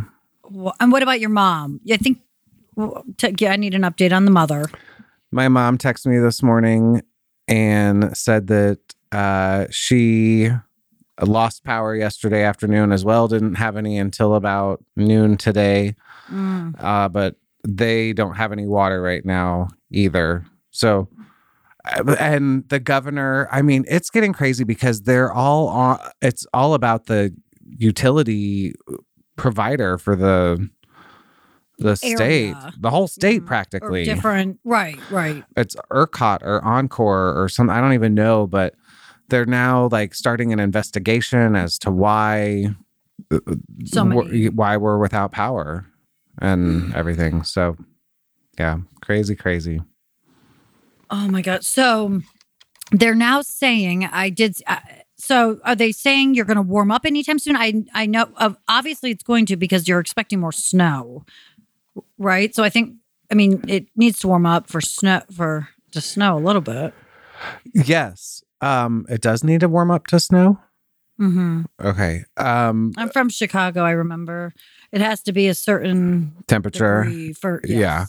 And 0.80 0.92
what 0.92 1.02
about 1.02 1.20
your 1.20 1.30
mom? 1.30 1.80
I 1.90 1.96
think. 1.96 2.18
w- 2.76 3.02
t- 3.16 3.34
yeah, 3.38 3.52
I 3.52 3.56
need 3.56 3.74
an 3.74 3.82
update 3.82 4.12
on 4.12 4.24
the 4.24 4.30
mother. 4.30 4.66
my 5.30 5.48
mom 5.48 5.78
texted 5.78 6.06
me 6.06 6.18
this 6.18 6.42
morning 6.42 7.02
and 7.48 8.16
said 8.16 8.46
that 8.48 8.78
uh, 9.12 9.66
she 9.70 10.48
lost 11.20 11.64
power 11.64 11.94
yesterday 11.94 12.42
afternoon 12.42 12.92
as 12.92 13.04
well. 13.04 13.28
Didn't 13.28 13.54
have 13.56 13.76
any 13.76 13.98
until 13.98 14.34
about 14.34 14.82
noon 14.96 15.36
today, 15.36 15.94
Mm. 16.30 16.74
uh, 16.82 17.08
but 17.08 17.36
they 17.66 18.12
don't 18.12 18.36
have 18.36 18.52
any 18.52 18.66
water 18.66 19.02
right 19.02 19.24
now 19.24 19.68
either. 19.90 20.44
So, 20.70 21.08
uh, 21.84 22.16
and 22.18 22.66
the 22.70 22.80
governor, 22.80 23.48
I 23.52 23.60
mean, 23.62 23.84
it's 23.88 24.08
getting 24.08 24.32
crazy 24.32 24.64
because 24.64 25.02
they're 25.02 25.32
all 25.32 25.68
on, 25.68 25.98
it's 26.22 26.46
all 26.54 26.74
about 26.74 27.06
the 27.06 27.34
utility 27.76 28.74
provider 29.36 29.98
for 29.98 30.14
the 30.16 30.68
the 31.78 31.96
state, 31.96 32.54
the 32.78 32.90
whole 32.90 33.08
state 33.08 33.40
Mhm. 33.40 33.44
Or 33.44 33.46
practically 33.46 34.04
different. 34.04 34.60
Right. 34.64 34.98
Right. 35.10 35.42
it's 35.56 35.74
ERCOT 35.90 36.38
or 36.42 36.60
Oncor 36.60 37.34
or 37.36 37.48
something. 37.48 37.74
I 37.74 37.80
don't 37.80 37.94
even 37.94 38.14
know, 38.14 38.46
but 38.46 38.74
they're 39.28 39.46
now 39.46 39.88
like 39.90 40.14
starting 40.14 40.52
an 40.52 40.60
investigation 40.60 41.56
as 41.56 41.78
to 41.78 41.90
why 41.90 42.74
So 43.86 44.02
wh- 44.04 44.06
many. 44.26 44.48
why 44.50 44.76
we're 44.76 44.98
without 44.98 45.32
power 45.32 45.86
and 46.40 46.94
everything. 46.94 47.42
So, 47.42 47.76
yeah, 48.58 48.78
crazy, 49.00 49.34
crazy. 49.34 49.80
Oh 51.10 51.28
my 51.28 51.42
god! 51.42 51.64
So 51.64 52.20
they're 52.90 53.14
now 53.14 53.40
saying 53.42 54.04
I 54.04 54.28
did. 54.30 54.56
Uh, 54.66 54.76
so 55.22 55.60
are 55.64 55.76
they 55.76 55.92
saying 55.92 56.34
you're 56.34 56.44
going 56.44 56.56
to 56.56 56.62
warm 56.62 56.90
up 56.90 57.06
anytime 57.06 57.38
soon? 57.38 57.54
I 57.54 57.84
I 57.94 58.06
know. 58.06 58.28
Uh, 58.36 58.54
obviously, 58.68 59.12
it's 59.12 59.22
going 59.22 59.46
to 59.46 59.56
because 59.56 59.86
you're 59.86 60.00
expecting 60.00 60.40
more 60.40 60.52
snow, 60.52 61.24
right? 62.18 62.54
So 62.54 62.64
I 62.64 62.68
think. 62.70 62.96
I 63.30 63.34
mean, 63.34 63.64
it 63.66 63.86
needs 63.96 64.18
to 64.18 64.28
warm 64.28 64.44
up 64.44 64.68
for 64.68 64.82
snow 64.82 65.22
for 65.34 65.68
to 65.92 66.00
snow 66.02 66.36
a 66.36 66.40
little 66.40 66.60
bit. 66.60 66.92
Yes, 67.72 68.42
um, 68.60 69.06
it 69.08 69.22
does 69.22 69.42
need 69.42 69.60
to 69.60 69.68
warm 69.68 69.90
up 69.90 70.06
to 70.08 70.20
snow. 70.20 70.58
hmm 71.16 71.62
Okay, 71.82 72.24
um, 72.36 72.92
I'm 72.98 73.08
from 73.08 73.30
Chicago. 73.30 73.84
I 73.84 73.92
remember 73.92 74.52
it 74.92 75.00
has 75.00 75.22
to 75.22 75.32
be 75.32 75.48
a 75.48 75.54
certain 75.54 76.34
temperature. 76.46 77.10
for 77.40 77.62
Yeah. 77.64 78.06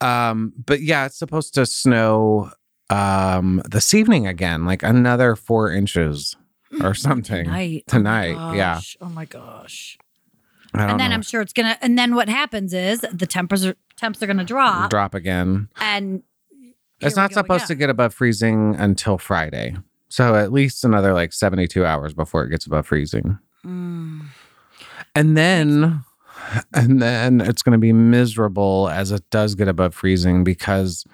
Um, 0.00 0.52
but 0.66 0.82
yeah, 0.82 1.06
it's 1.06 1.18
supposed 1.18 1.54
to 1.54 1.64
snow 1.64 2.50
um 2.92 3.62
this 3.68 3.94
evening 3.94 4.26
again, 4.26 4.64
like 4.64 4.82
another 4.82 5.36
four 5.36 5.72
inches 5.72 6.36
or 6.82 6.94
something. 6.94 7.44
Tonight. 7.44 7.84
Tonight, 7.86 8.36
Oh 8.38 8.52
yeah. 8.52 8.80
Oh 9.00 9.08
my 9.08 9.24
gosh. 9.24 9.98
And 10.74 10.98
then 10.98 11.10
know. 11.10 11.14
I'm 11.14 11.22
sure 11.22 11.40
it's 11.42 11.52
gonna. 11.52 11.76
And 11.82 11.98
then 11.98 12.14
what 12.14 12.28
happens 12.28 12.72
is 12.72 13.00
the 13.12 13.26
temps 13.26 13.64
are 13.64 13.74
temps 13.96 14.22
are 14.22 14.26
gonna 14.26 14.44
drop, 14.44 14.90
drop 14.90 15.14
again. 15.14 15.68
and 15.80 16.22
It's 17.00 17.16
not 17.16 17.32
supposed 17.32 17.66
to 17.66 17.74
get 17.74 17.90
above 17.90 18.14
freezing 18.14 18.76
until 18.78 19.18
Friday. 19.18 19.76
So 20.08 20.34
at 20.34 20.52
least 20.52 20.84
another 20.84 21.14
like 21.14 21.32
72 21.32 21.84
hours 21.84 22.14
before 22.14 22.44
it 22.44 22.50
gets 22.50 22.66
above 22.66 22.86
freezing. 22.86 23.38
Mm. 23.64 24.26
And 25.14 25.36
then 25.36 26.04
and 26.74 27.00
then 27.00 27.40
it's 27.40 27.62
going 27.62 27.72
to 27.72 27.78
be 27.78 27.92
miserable 27.92 28.88
as 28.88 29.10
it 29.10 29.28
does 29.30 29.54
get 29.54 29.68
above 29.68 29.94
freezing 29.94 30.44
because 30.44 31.04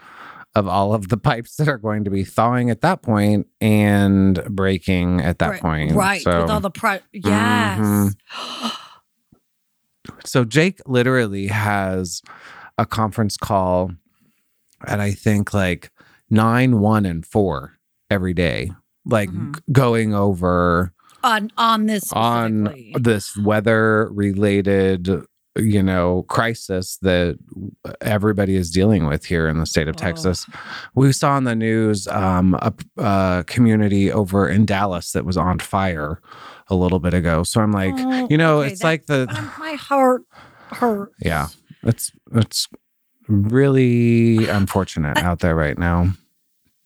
of 0.58 0.68
all 0.68 0.92
of 0.94 1.08
the 1.08 1.16
pipes 1.16 1.56
that 1.56 1.68
are 1.68 1.78
going 1.78 2.04
to 2.04 2.10
be 2.10 2.24
thawing 2.24 2.68
at 2.70 2.80
that 2.82 3.00
point 3.02 3.46
and 3.60 4.42
breaking 4.50 5.20
at 5.20 5.38
that 5.38 5.48
right, 5.50 5.60
point. 5.60 5.92
right? 5.92 6.20
So, 6.22 6.42
with 6.42 6.50
all 6.50 6.60
the 6.60 6.70
pro. 6.70 6.98
Yes. 7.12 7.78
Mhm. 7.78 8.14
so 10.24 10.44
Jake 10.44 10.80
literally 10.86 11.46
has 11.48 12.22
a 12.76 12.86
conference 12.86 13.36
call 13.36 13.92
at 14.86 15.00
I 15.00 15.12
think 15.12 15.52
like 15.54 15.90
nine, 16.30 16.80
one, 16.80 17.04
and 17.06 17.24
four 17.24 17.78
every 18.10 18.34
day, 18.34 18.70
like 19.04 19.30
Mhm. 19.30 19.56
g- 19.56 19.60
going 19.72 20.14
over 20.14 20.92
on 21.24 21.50
on 21.58 21.86
this 21.86 22.12
on 22.12 22.72
this 22.94 23.36
weather 23.36 24.08
related 24.12 25.08
you 25.58 25.82
know 25.82 26.22
crisis 26.28 26.96
that 27.02 27.38
everybody 28.00 28.54
is 28.56 28.70
dealing 28.70 29.06
with 29.06 29.24
here 29.24 29.48
in 29.48 29.58
the 29.58 29.66
state 29.66 29.88
of 29.88 29.94
Oh. 29.96 29.98
texas 29.98 30.46
we 30.94 31.12
saw 31.12 31.36
in 31.36 31.44
the 31.44 31.54
news 31.54 32.06
um, 32.08 32.54
a, 32.62 32.72
a 32.96 33.44
community 33.46 34.10
over 34.12 34.48
in 34.48 34.64
dallas 34.66 35.12
that 35.12 35.24
was 35.24 35.36
on 35.36 35.58
fire 35.58 36.20
a 36.68 36.74
little 36.74 36.98
bit 36.98 37.14
ago 37.14 37.42
so 37.42 37.60
i'm 37.60 37.72
like 37.72 37.94
Oh, 37.96 38.26
you 38.30 38.36
know 38.38 38.60
okay, 38.60 38.72
it's 38.72 38.82
like 38.84 39.06
the 39.06 39.26
my 39.58 39.72
heart 39.74 40.22
hurts. 40.70 41.14
yeah 41.22 41.48
it's 41.82 42.12
it's 42.34 42.68
really 43.28 44.48
unfortunate 44.48 45.18
out 45.18 45.40
there 45.40 45.54
right 45.54 45.78
now 45.78 46.12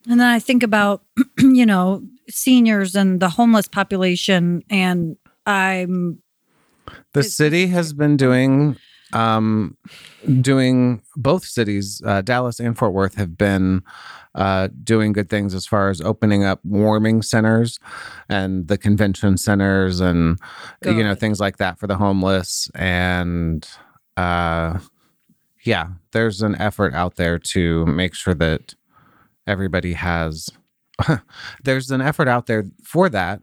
And 0.09 0.19
then 0.21 0.27
I 0.29 0.41
think 0.41 0.63
about, 0.65 1.03
you 1.39 1.65
know, 1.65 2.03
seniors 2.29 2.97
and 2.97 3.21
the 3.21 3.29
homeless 3.29 3.69
population, 3.69 4.63
and 4.69 5.17
I'm 5.47 6.19
The 7.13 7.23
city 7.23 7.67
has 7.69 7.93
been 7.93 8.17
doing 8.17 8.77
um 9.13 9.77
doing 10.41 11.03
both 11.17 11.45
cities, 11.45 12.01
uh, 12.07 12.23
Dallas 12.23 12.59
and 12.59 12.77
Fort 12.79 12.95
Worth 12.95 13.15
have 13.17 13.37
been 13.37 13.83
uh 14.35 14.69
doing 14.83 15.13
good 15.13 15.29
things 15.29 15.55
as 15.55 15.67
far 15.67 15.91
as 15.91 16.01
opening 16.01 16.43
up 16.45 16.61
warming 16.65 17.21
centers 17.21 17.79
and 18.31 18.69
the 18.69 18.79
convention 18.79 19.37
centers 19.37 20.01
and 20.01 20.39
you 20.85 21.05
know 21.05 21.15
things 21.15 21.39
like 21.41 21.59
that 21.59 21.79
for 21.79 21.87
the 21.87 21.97
homeless 21.97 22.71
and 22.75 23.69
uh 24.17 24.79
yeah, 25.65 25.89
there's 26.13 26.43
an 26.43 26.57
effort 26.57 26.95
out 26.95 27.17
there 27.17 27.39
to 27.39 27.87
make 27.87 28.15
sure 28.15 28.35
that 28.35 28.75
everybody 29.47 29.93
has 29.93 30.49
there's 31.65 31.91
an 31.91 32.01
effort 32.01 32.29
out 32.29 32.47
there 32.47 32.65
for 32.83 33.09
that 33.09 33.41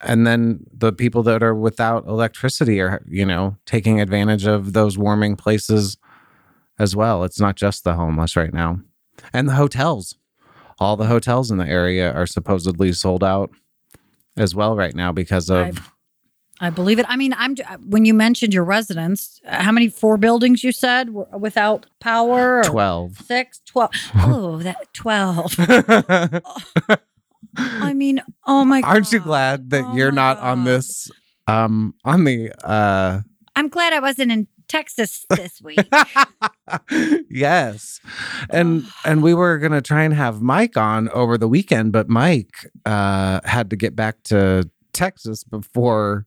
and 0.00 0.26
then 0.26 0.60
the 0.72 0.92
people 0.92 1.22
that 1.24 1.42
are 1.42 1.54
without 1.54 2.06
electricity 2.06 2.80
are 2.80 3.02
you 3.06 3.26
know 3.26 3.56
taking 3.66 4.00
advantage 4.00 4.46
of 4.46 4.72
those 4.72 4.96
warming 4.96 5.36
places 5.36 5.96
as 6.78 6.96
well 6.96 7.24
it's 7.24 7.38
not 7.40 7.54
just 7.56 7.84
the 7.84 7.94
homeless 7.94 8.36
right 8.36 8.54
now 8.54 8.80
and 9.32 9.48
the 9.48 9.54
hotels 9.54 10.16
all 10.78 10.96
the 10.96 11.06
hotels 11.06 11.50
in 11.50 11.58
the 11.58 11.68
area 11.68 12.12
are 12.12 12.26
supposedly 12.26 12.92
sold 12.92 13.22
out 13.22 13.50
as 14.36 14.54
well 14.54 14.74
right 14.76 14.94
now 14.94 15.12
because 15.12 15.50
of 15.50 15.78
I- 15.78 15.82
I 16.60 16.70
believe 16.70 17.00
it. 17.00 17.06
I 17.08 17.16
mean, 17.16 17.34
I'm 17.36 17.56
when 17.84 18.04
you 18.04 18.14
mentioned 18.14 18.54
your 18.54 18.62
residence, 18.62 19.40
uh, 19.44 19.60
how 19.60 19.72
many 19.72 19.88
four 19.88 20.16
buildings 20.16 20.62
you 20.62 20.70
said 20.70 21.10
were 21.10 21.26
without 21.36 21.86
power? 21.98 22.58
Or 22.60 22.62
12 22.64 23.18
Six, 23.26 23.60
12. 23.66 23.90
Oh, 24.14 24.58
that 24.58 24.94
12. 24.94 25.56
I 27.56 27.92
mean, 27.94 28.22
oh 28.46 28.64
my 28.64 28.80
god. 28.80 28.88
aren't 28.88 29.12
you 29.12 29.20
glad 29.20 29.70
that 29.70 29.84
Oh 29.84 29.94
you're 29.96 30.12
my 30.12 30.16
not 30.34 30.38
on 30.38 30.64
this 30.64 31.10
um 31.46 31.94
on 32.04 32.24
the 32.24 32.50
uh 32.66 33.20
I'm 33.56 33.68
glad 33.68 33.92
I 33.92 34.00
wasn't 34.00 34.32
in 34.32 34.48
Texas 34.66 35.24
this 35.30 35.60
week. 35.62 35.78
yes 37.30 38.00
and 38.50 38.84
and 39.04 39.22
we 39.22 39.34
were 39.34 39.58
gonna 39.58 39.82
try 39.82 40.02
and 40.04 40.14
have 40.14 40.40
mike 40.40 40.76
on 40.76 41.08
over 41.10 41.36
the 41.38 41.48
weekend 41.48 41.92
but 41.92 42.08
mike 42.08 42.70
uh 42.86 43.40
had 43.44 43.70
to 43.70 43.76
get 43.76 43.94
back 43.94 44.22
to 44.24 44.68
texas 44.92 45.44
before 45.44 46.24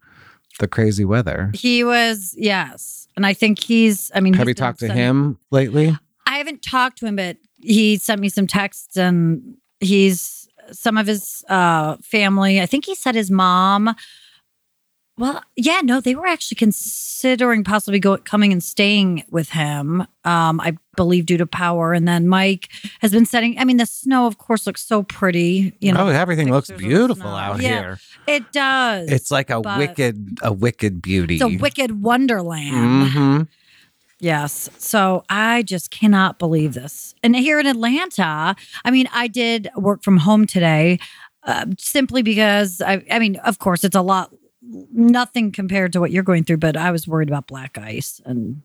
the 0.59 0.67
crazy 0.67 1.05
weather 1.05 1.51
he 1.53 1.83
was, 1.83 2.33
yes. 2.35 3.07
And 3.15 3.25
I 3.27 3.33
think 3.33 3.61
he's, 3.61 4.11
I 4.15 4.19
mean, 4.21 4.33
have 4.33 4.47
you 4.47 4.53
talked 4.55 4.79
to 4.79 4.87
sending- 4.87 5.03
him 5.05 5.37
lately 5.51 5.95
I 6.25 6.37
haven't 6.37 6.61
talked 6.63 6.97
to 6.99 7.05
him, 7.05 7.15
but 7.15 7.37
he 7.61 7.97
sent 7.97 8.19
me 8.21 8.29
some 8.29 8.47
texts 8.47 8.97
and 8.97 9.55
he's 9.79 10.36
some 10.71 10.97
of 10.97 11.07
his 11.07 11.43
uh 11.49 11.97
family. 12.03 12.61
I 12.61 12.65
think 12.65 12.85
he 12.85 12.95
said 12.95 13.15
his 13.15 13.29
mom. 13.31 13.95
Well, 15.19 15.41
yeah, 15.55 15.81
no, 15.83 15.99
they 15.99 16.13
were 16.13 16.27
actually 16.27 16.57
considering 16.57 17.63
possibly 17.63 17.99
go, 17.99 18.17
coming 18.17 18.51
and 18.51 18.63
staying 18.63 19.23
with 19.31 19.49
him. 19.49 20.01
Um, 20.23 20.59
I 20.61 20.77
believe 20.95 21.25
due 21.25 21.37
to 21.37 21.47
power. 21.47 21.91
And 21.93 22.07
then 22.07 22.27
Mike 22.27 22.69
has 23.01 23.13
been 23.13 23.25
setting. 23.25 23.57
I 23.57 23.63
mean, 23.65 23.77
the 23.77 23.87
snow, 23.87 24.27
of 24.27 24.37
course, 24.37 24.67
looks 24.67 24.85
so 24.85 25.01
pretty. 25.01 25.73
You 25.81 25.93
know, 25.93 26.05
oh 26.05 26.09
everything 26.09 26.51
looks 26.51 26.69
beautiful 26.69 27.31
out 27.31 27.59
Yeah. 27.61 27.69
here 27.69 27.99
it 28.27 28.51
does. 28.51 29.09
it's 29.09 29.31
like 29.31 29.49
a 29.49 29.59
wicked 29.61 30.37
a 30.43 30.51
wicked 30.53 31.01
beauty 31.01 31.35
it's 31.35 31.43
a 31.43 31.47
wicked 31.57 32.03
wonderland. 32.03 33.09
hmm 33.11 33.41
Yes. 34.19 34.69
So 34.77 35.23
I 35.29 35.61
just 35.63 35.91
cannot 35.91 36.39
believe 36.39 36.73
this. 36.73 37.13
And 37.21 37.35
here 37.35 37.59
in 37.59 37.67
Atlanta, 37.67 38.55
I 38.83 38.91
mean, 38.91 39.07
I 39.13 39.27
did 39.27 39.69
work 39.75 40.03
from 40.03 40.17
home 40.17 40.47
today 40.47 40.99
uh, 41.43 41.65
simply 41.77 42.23
because 42.23 42.81
I, 42.81 43.03
I 43.11 43.19
mean, 43.19 43.35
of 43.37 43.59
course, 43.59 43.83
it's 43.83 43.95
a 43.95 44.01
lot, 44.01 44.33
nothing 44.61 45.51
compared 45.51 45.93
to 45.93 45.99
what 45.99 46.11
you're 46.11 46.23
going 46.23 46.43
through, 46.43 46.57
but 46.57 46.75
I 46.75 46.91
was 46.91 47.07
worried 47.07 47.29
about 47.29 47.47
black 47.47 47.77
ice 47.77 48.19
and, 48.25 48.61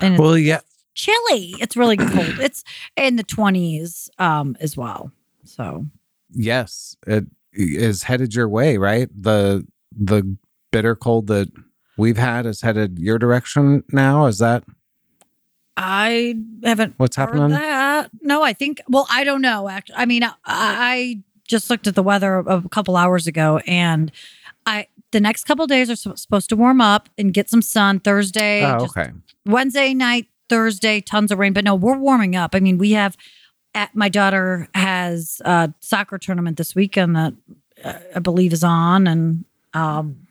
and 0.00 0.18
well 0.18 0.36
yeah 0.36 0.60
chilly. 0.94 1.54
It's 1.60 1.76
really 1.76 1.96
cold. 1.96 2.40
It's 2.40 2.64
in 2.96 3.16
the 3.16 3.24
20s 3.24 4.08
um, 4.18 4.56
as 4.60 4.76
well. 4.76 5.12
So 5.44 5.86
yes 6.30 6.96
it 7.06 7.26
is 7.52 8.02
headed 8.02 8.34
your 8.34 8.48
way 8.48 8.76
right 8.76 9.08
the 9.16 9.64
the 9.96 10.36
bitter 10.72 10.96
cold 10.96 11.28
that 11.28 11.48
we've 11.96 12.16
had 12.16 12.46
is 12.46 12.60
headed 12.60 12.98
your 12.98 13.18
direction 13.18 13.84
now 13.90 14.26
is 14.26 14.38
that 14.38 14.64
I 15.76 16.36
haven't 16.62 16.94
what's 16.98 17.16
happening 17.16 17.48
that. 17.48 18.10
No, 18.20 18.42
I 18.42 18.52
think. 18.52 18.80
Well, 18.88 19.06
I 19.10 19.24
don't 19.24 19.42
know. 19.42 19.68
Actually, 19.68 19.96
I 19.96 20.06
mean, 20.06 20.22
I, 20.22 20.34
I 20.46 21.22
just 21.48 21.68
looked 21.68 21.86
at 21.86 21.94
the 21.94 22.02
weather 22.02 22.36
a, 22.36 22.58
a 22.58 22.68
couple 22.68 22.96
hours 22.96 23.26
ago, 23.26 23.58
and 23.66 24.12
I 24.66 24.86
the 25.10 25.20
next 25.20 25.44
couple 25.44 25.66
days 25.66 25.90
are 25.90 26.16
supposed 26.16 26.48
to 26.50 26.56
warm 26.56 26.80
up 26.80 27.08
and 27.18 27.32
get 27.32 27.50
some 27.50 27.62
sun. 27.62 28.00
Thursday, 28.00 28.64
oh 28.64 28.84
okay 28.84 29.10
Wednesday 29.46 29.94
night, 29.94 30.28
Thursday, 30.48 31.00
tons 31.00 31.32
of 31.32 31.38
rain. 31.38 31.52
But 31.52 31.64
no, 31.64 31.74
we're 31.74 31.98
warming 31.98 32.36
up. 32.36 32.54
I 32.54 32.60
mean, 32.60 32.78
we 32.78 32.92
have. 32.92 33.16
At, 33.76 33.92
my 33.96 34.08
daughter 34.08 34.68
has 34.72 35.42
a 35.44 35.74
soccer 35.80 36.16
tournament 36.16 36.58
this 36.58 36.76
weekend 36.76 37.16
that 37.16 37.34
uh, 37.82 37.94
I 38.14 38.20
believe 38.20 38.52
is 38.52 38.62
on, 38.62 39.08
and 39.08 39.44
um, 39.72 40.23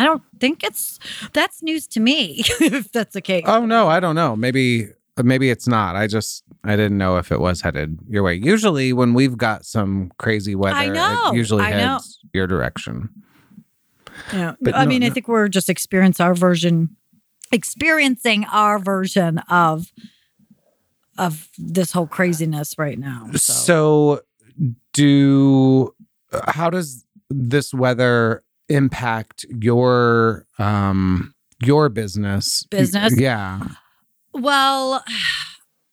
I 0.00 0.04
don't 0.04 0.22
think 0.38 0.64
it's 0.64 0.98
that's 1.34 1.62
news 1.62 1.86
to 1.88 2.00
me 2.00 2.36
if 2.60 2.90
that's 2.90 3.12
the 3.12 3.20
case. 3.20 3.44
Oh 3.46 3.66
no, 3.66 3.86
I 3.88 4.00
don't 4.00 4.14
know. 4.14 4.34
Maybe 4.34 4.88
uh, 5.18 5.22
maybe 5.22 5.50
it's 5.50 5.68
not. 5.68 5.94
I 5.94 6.06
just 6.06 6.42
I 6.64 6.74
didn't 6.74 6.96
know 6.96 7.18
if 7.18 7.30
it 7.30 7.38
was 7.38 7.60
headed 7.60 7.98
your 8.08 8.22
way. 8.22 8.34
Usually 8.34 8.94
when 8.94 9.12
we've 9.12 9.36
got 9.36 9.66
some 9.66 10.10
crazy 10.18 10.54
weather, 10.54 10.76
I 10.76 10.86
know, 10.88 11.30
it 11.32 11.36
usually 11.36 11.64
I 11.64 11.72
know. 11.72 11.92
heads 11.92 12.18
your 12.32 12.46
direction. 12.46 13.10
Yeah. 14.32 14.54
But 14.60 14.74
I 14.74 14.84
no, 14.84 14.88
mean, 14.88 15.02
I 15.02 15.10
think 15.10 15.28
we're 15.28 15.48
just 15.48 15.68
experiencing 15.68 16.24
our 16.24 16.34
version, 16.34 16.96
experiencing 17.52 18.46
our 18.46 18.78
version 18.78 19.38
of 19.50 19.92
of 21.18 21.50
this 21.58 21.92
whole 21.92 22.06
craziness 22.06 22.78
right 22.78 22.98
now. 22.98 23.28
So, 23.32 23.52
So, 23.52 24.20
do 24.94 25.94
uh, 26.32 26.52
how 26.52 26.70
does 26.70 27.04
this 27.28 27.74
weather 27.74 28.42
impact 28.70 29.44
your 29.50 30.46
um 30.58 31.34
your 31.62 31.88
business? 31.88 32.64
Business? 32.70 33.18
Yeah. 33.18 33.60
well, 34.32 35.04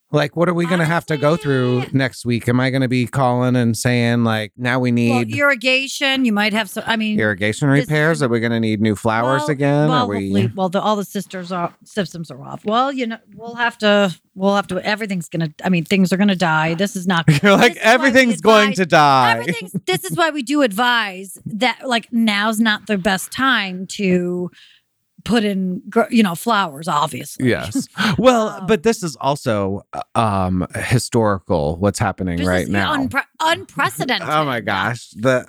Like, 0.09 0.37
what 0.37 0.47
are 0.47 0.53
we 0.53 0.65
going 0.65 0.79
to 0.79 0.85
have 0.85 1.05
to 1.07 1.17
go 1.17 1.35
through 1.35 1.83
next 1.91 2.25
week? 2.25 2.47
Am 2.47 2.61
I 2.61 2.69
going 2.69 2.81
to 2.81 2.87
be 2.87 3.07
calling 3.07 3.57
and 3.57 3.75
saying 3.75 4.23
like, 4.23 4.53
now 4.55 4.79
we 4.79 4.91
well, 4.91 5.19
need 5.19 5.35
irrigation. 5.35 6.23
You 6.23 6.31
might 6.31 6.53
have 6.53 6.69
some. 6.69 6.83
I 6.87 6.95
mean, 6.95 7.19
irrigation 7.19 7.69
this- 7.69 7.81
repairs? 7.81 8.23
Are 8.23 8.29
we 8.29 8.39
going 8.39 8.53
to 8.53 8.59
need 8.59 8.79
new 8.79 8.95
flowers 8.95 9.41
well, 9.41 9.49
again? 9.49 9.89
Well, 9.89 10.05
are 10.05 10.07
we? 10.07 10.47
well, 10.55 10.69
the, 10.69 10.79
all 10.81 10.95
the 10.95 11.03
sisters 11.03 11.51
are 11.51 11.73
systems 11.83 12.31
are 12.31 12.41
off. 12.41 12.63
Well, 12.63 12.93
you 12.93 13.07
know, 13.07 13.17
we'll 13.35 13.55
have 13.55 13.77
to. 13.79 14.15
We'll 14.33 14.55
have 14.55 14.67
to. 14.67 14.79
Everything's 14.85 15.27
gonna. 15.27 15.49
I 15.63 15.69
mean, 15.69 15.83
things 15.83 16.13
are 16.13 16.17
gonna 16.17 16.35
die. 16.35 16.75
This 16.75 16.95
is 16.95 17.05
not. 17.05 17.25
You're 17.43 17.57
like 17.57 17.73
this 17.73 17.81
is 17.81 17.83
why 17.83 17.89
we 17.89 17.93
everything's 17.93 18.41
going 18.41 18.69
advise- 18.69 18.77
to 18.77 18.85
die. 18.85 19.31
Everything's. 19.31 19.71
This 19.85 20.03
is 20.05 20.15
why 20.17 20.29
we 20.29 20.41
do 20.41 20.61
advise 20.61 21.37
that 21.47 21.79
like 21.85 22.07
now's 22.13 22.59
not 22.59 22.87
the 22.87 22.97
best 22.97 23.31
time 23.31 23.87
to 23.87 24.51
put 25.27 25.43
in, 25.43 25.81
you 26.09 26.23
know, 26.23 26.33
flowers. 26.35 26.87
Obviously. 26.87 27.49
Yes. 27.49 27.87
Well, 28.17 28.49
Um, 28.49 28.65
but 28.67 28.83
this 28.83 29.03
is 29.03 29.15
also 29.17 29.81
um 30.15 30.65
historical 30.75 31.75
what's 31.77 31.99
happening 31.99 32.43
right 32.45 32.67
now. 32.67 32.95
unpre- 32.95 33.25
unprecedented. 33.41 34.27
oh 34.31 34.45
my 34.45 34.61
gosh. 34.61 35.09
The 35.11 35.45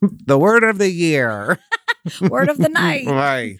the 0.26 0.38
word 0.38 0.64
of 0.64 0.78
the 0.78 0.90
year. 0.90 1.58
Word 2.22 2.48
of 2.48 2.56
the 2.58 2.68
night. 2.70 3.06
right. 3.06 3.58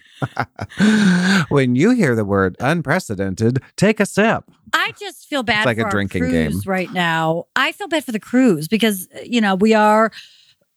when 1.49 1.75
you 1.75 1.91
hear 1.91 2.15
the 2.15 2.25
word 2.25 2.55
unprecedented, 2.59 3.61
take 3.75 3.99
a 3.99 4.05
sip. 4.05 4.43
I 4.73 4.93
just 4.99 5.27
feel 5.27 5.43
bad 5.43 5.59
it's 5.59 5.65
like 5.67 5.79
for 5.79 5.87
a 5.87 5.91
drinking 5.91 6.29
game. 6.29 6.59
right 6.65 6.91
now. 6.91 7.45
I 7.55 7.71
feel 7.73 7.87
bad 7.87 8.03
for 8.05 8.11
the 8.11 8.19
crews 8.19 8.67
because 8.67 9.07
you 9.23 9.41
know 9.41 9.55
we 9.55 9.73
are 9.73 10.11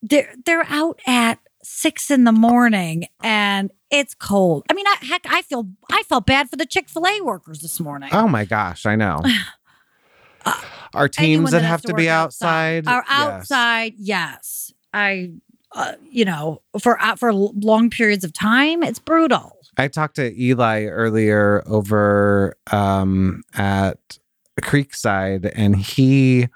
they're 0.03 0.35
they're 0.45 0.67
out 0.69 1.01
at 1.07 1.39
six 1.63 2.11
in 2.11 2.25
the 2.25 2.33
morning 2.33 3.07
and 3.23 3.71
it's 3.91 4.15
cold. 4.15 4.65
I 4.71 4.75
mean, 4.75 4.87
I, 4.87 4.97
heck, 5.03 5.23
I 5.27 5.43
feel 5.43 5.69
I 5.91 6.03
felt 6.05 6.27
bad 6.27 6.49
for 6.51 6.57
the 6.57 6.67
Chick 6.67 6.89
Fil 6.89 7.07
A 7.07 7.21
workers 7.23 7.61
this 7.61 7.79
morning. 7.79 8.09
Oh 8.13 8.27
my 8.29 8.45
gosh, 8.45 8.87
I 8.87 8.97
know. 8.97 9.21
Our 10.45 11.05
Uh, 11.05 11.09
Anyone 11.19 11.39
teams 11.39 11.51
that 11.53 11.63
has 11.63 11.71
have 11.71 11.83
to 11.83 11.95
be 11.95 12.05
work 12.05 12.11
outside. 12.11 12.87
Are 12.89 13.05
yes. 13.09 13.21
outside, 13.21 13.95
yes. 13.97 14.73
I, 14.93 15.33
uh, 15.73 15.93
you 16.11 16.25
know, 16.25 16.63
for 16.81 17.01
uh, 17.01 17.17
for 17.17 17.33
long 17.33 17.91
periods 17.91 18.25
of 18.25 18.33
time, 18.33 18.83
it's 18.83 18.99
brutal. 18.99 19.57
I 19.79 19.89
talked 19.89 20.17
to 20.17 20.39
Eli 20.39 20.85
earlier 20.85 21.63
over 21.67 22.57
um, 22.71 23.43
at 23.55 24.19
Creekside, 24.61 25.51
and 25.55 25.77
he 25.77 26.49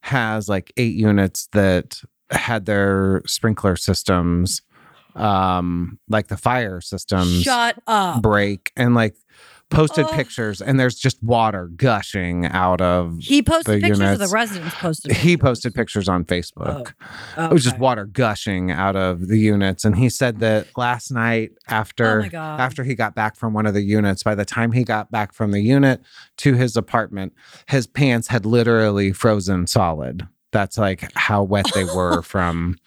has 0.00 0.48
like 0.48 0.72
eight 0.76 0.94
units 0.94 1.48
that 1.52 2.02
had 2.30 2.66
their 2.66 3.22
sprinkler 3.26 3.76
systems, 3.76 4.62
um, 5.14 5.98
like 6.08 6.28
the 6.28 6.36
fire 6.36 6.80
systems, 6.80 7.42
Shut 7.42 7.78
up. 7.86 8.22
break, 8.22 8.72
and 8.76 8.94
like 8.94 9.14
posted 9.70 10.04
Ugh. 10.04 10.12
pictures, 10.12 10.60
and 10.60 10.78
there's 10.78 10.94
just 10.94 11.20
water 11.22 11.68
gushing 11.74 12.46
out 12.46 12.80
of. 12.80 13.16
He 13.20 13.42
posted 13.42 13.76
the 13.82 13.88
pictures. 13.88 14.00
Or 14.00 14.18
the 14.18 14.28
residents 14.28 14.74
posted. 14.76 15.12
He 15.16 15.36
posted 15.36 15.74
pictures 15.74 16.08
on 16.08 16.24
Facebook. 16.24 16.92
Oh, 17.36 17.46
It 17.46 17.52
was 17.52 17.64
just 17.64 17.78
water 17.78 18.04
gushing 18.04 18.70
out 18.70 18.94
of 18.94 19.26
the 19.28 19.38
units, 19.38 19.84
and 19.84 19.96
he 19.96 20.08
said 20.08 20.40
that 20.40 20.66
last 20.76 21.10
night 21.10 21.52
after 21.68 22.28
Oh 22.32 22.38
after 22.38 22.84
he 22.84 22.94
got 22.94 23.14
back 23.14 23.36
from 23.36 23.52
one 23.52 23.66
of 23.66 23.74
the 23.74 23.82
units, 23.82 24.22
by 24.22 24.34
the 24.34 24.44
time 24.44 24.72
he 24.72 24.84
got 24.84 25.10
back 25.10 25.32
from 25.32 25.50
the 25.50 25.60
unit 25.60 26.00
to 26.38 26.54
his 26.54 26.76
apartment, 26.76 27.32
his 27.66 27.86
pants 27.86 28.28
had 28.28 28.44
literally 28.46 29.12
frozen 29.12 29.66
solid. 29.66 30.28
That's 30.54 30.78
like 30.78 31.10
how 31.14 31.42
wet 31.42 31.66
they 31.74 31.84
were 31.84 32.22
from 32.32 32.78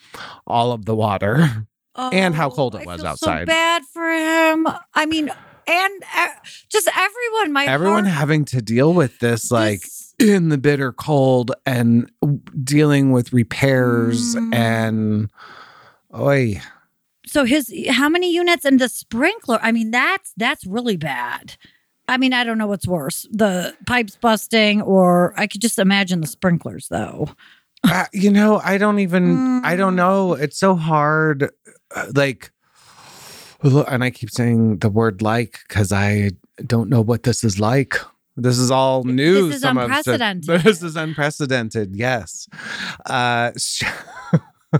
all 0.46 0.72
of 0.72 0.84
the 0.86 0.96
water. 0.96 1.66
and 1.94 2.34
how 2.34 2.50
cold 2.50 2.74
it 2.74 2.82
Oh, 2.86 2.90
I 2.90 2.94
was 2.94 3.04
outside. 3.04 3.42
So 3.42 3.46
bad 3.46 3.82
for 3.92 4.08
him. 4.10 4.66
I 4.94 5.06
mean, 5.06 5.30
and 5.66 6.02
uh, 6.16 6.28
just 6.68 6.88
everyone. 6.96 7.52
My 7.52 7.66
Everyone 7.66 8.04
heart- 8.04 8.16
having 8.16 8.44
to 8.46 8.62
deal 8.62 8.92
with 8.94 9.18
this, 9.20 9.50
like 9.50 9.82
this- 9.82 10.14
in 10.18 10.48
the 10.48 10.58
bitter 10.58 10.92
cold 10.92 11.52
and 11.66 12.10
dealing 12.64 13.12
with 13.12 13.32
repairs 13.32 14.34
Mm. 14.34 14.54
and, 14.54 15.30
oi, 16.18 16.60
so 17.26 17.44
his 17.44 17.72
how 17.90 18.08
many 18.08 18.32
units 18.32 18.64
and 18.64 18.80
the 18.80 18.88
sprinkler? 18.88 19.58
I 19.62 19.70
mean, 19.72 19.90
that's 19.90 20.32
that's 20.36 20.64
really 20.66 20.96
bad. 20.96 21.56
I 22.08 22.16
mean, 22.16 22.32
I 22.32 22.42
don't 22.42 22.56
know 22.56 22.66
what's 22.66 22.86
worse, 22.86 23.26
the 23.30 23.76
pipes 23.86 24.16
busting, 24.16 24.80
or 24.80 25.34
I 25.36 25.46
could 25.46 25.60
just 25.60 25.78
imagine 25.78 26.22
the 26.22 26.26
sprinklers, 26.26 26.88
though. 26.88 27.28
Uh, 27.84 28.06
you 28.12 28.30
know, 28.30 28.60
I 28.62 28.76
don't 28.78 28.98
even, 28.98 29.62
I 29.64 29.76
don't 29.76 29.94
Mm. 29.94 29.96
know. 29.96 30.32
It's 30.34 30.58
so 30.58 30.74
hard. 30.74 31.50
uh, 31.94 32.06
Like, 32.14 32.50
and 33.62 34.04
I 34.04 34.10
keep 34.10 34.30
saying 34.30 34.78
the 34.78 34.88
word 34.90 35.20
like 35.22 35.60
because 35.68 35.92
I 35.92 36.30
don't 36.66 36.88
know 36.90 37.00
what 37.00 37.22
this 37.24 37.42
is 37.44 37.58
like. 37.60 37.96
This 38.36 38.58
is 38.58 38.70
all 38.70 39.02
new. 39.04 39.48
This 39.48 39.56
is 39.56 39.62
some 39.62 39.78
of- 39.78 39.84
unprecedented. 39.84 40.60
this 40.64 40.82
is 40.82 40.96
unprecedented. 40.96 41.96
Yes. 41.96 42.48
Uh, 43.06 43.50
sh- 43.56 43.82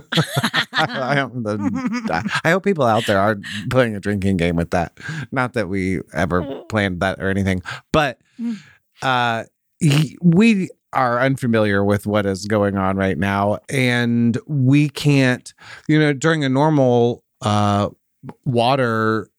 I, 0.73 1.15
hope 1.17 1.33
the, 1.33 2.31
I 2.43 2.51
hope 2.51 2.63
people 2.63 2.85
out 2.85 3.05
there 3.05 3.19
are 3.19 3.37
playing 3.69 3.95
a 3.95 3.99
drinking 3.99 4.37
game 4.37 4.55
with 4.55 4.69
that. 4.71 4.97
Not 5.31 5.53
that 5.53 5.67
we 5.67 5.99
ever 6.13 6.63
planned 6.69 6.99
that 7.01 7.19
or 7.19 7.29
anything, 7.29 7.61
but 7.91 8.19
uh, 9.01 9.43
he, 9.79 10.17
we 10.21 10.69
are 10.93 11.19
unfamiliar 11.19 11.83
with 11.83 12.07
what 12.07 12.25
is 12.25 12.45
going 12.45 12.77
on 12.77 12.97
right 12.97 13.17
now, 13.17 13.59
and 13.69 14.37
we 14.47 14.89
can't. 14.89 15.53
You 15.87 15.99
know, 15.99 16.13
during 16.13 16.43
a 16.43 16.49
normal 16.49 17.23
uh, 17.41 17.89
water. 18.45 19.29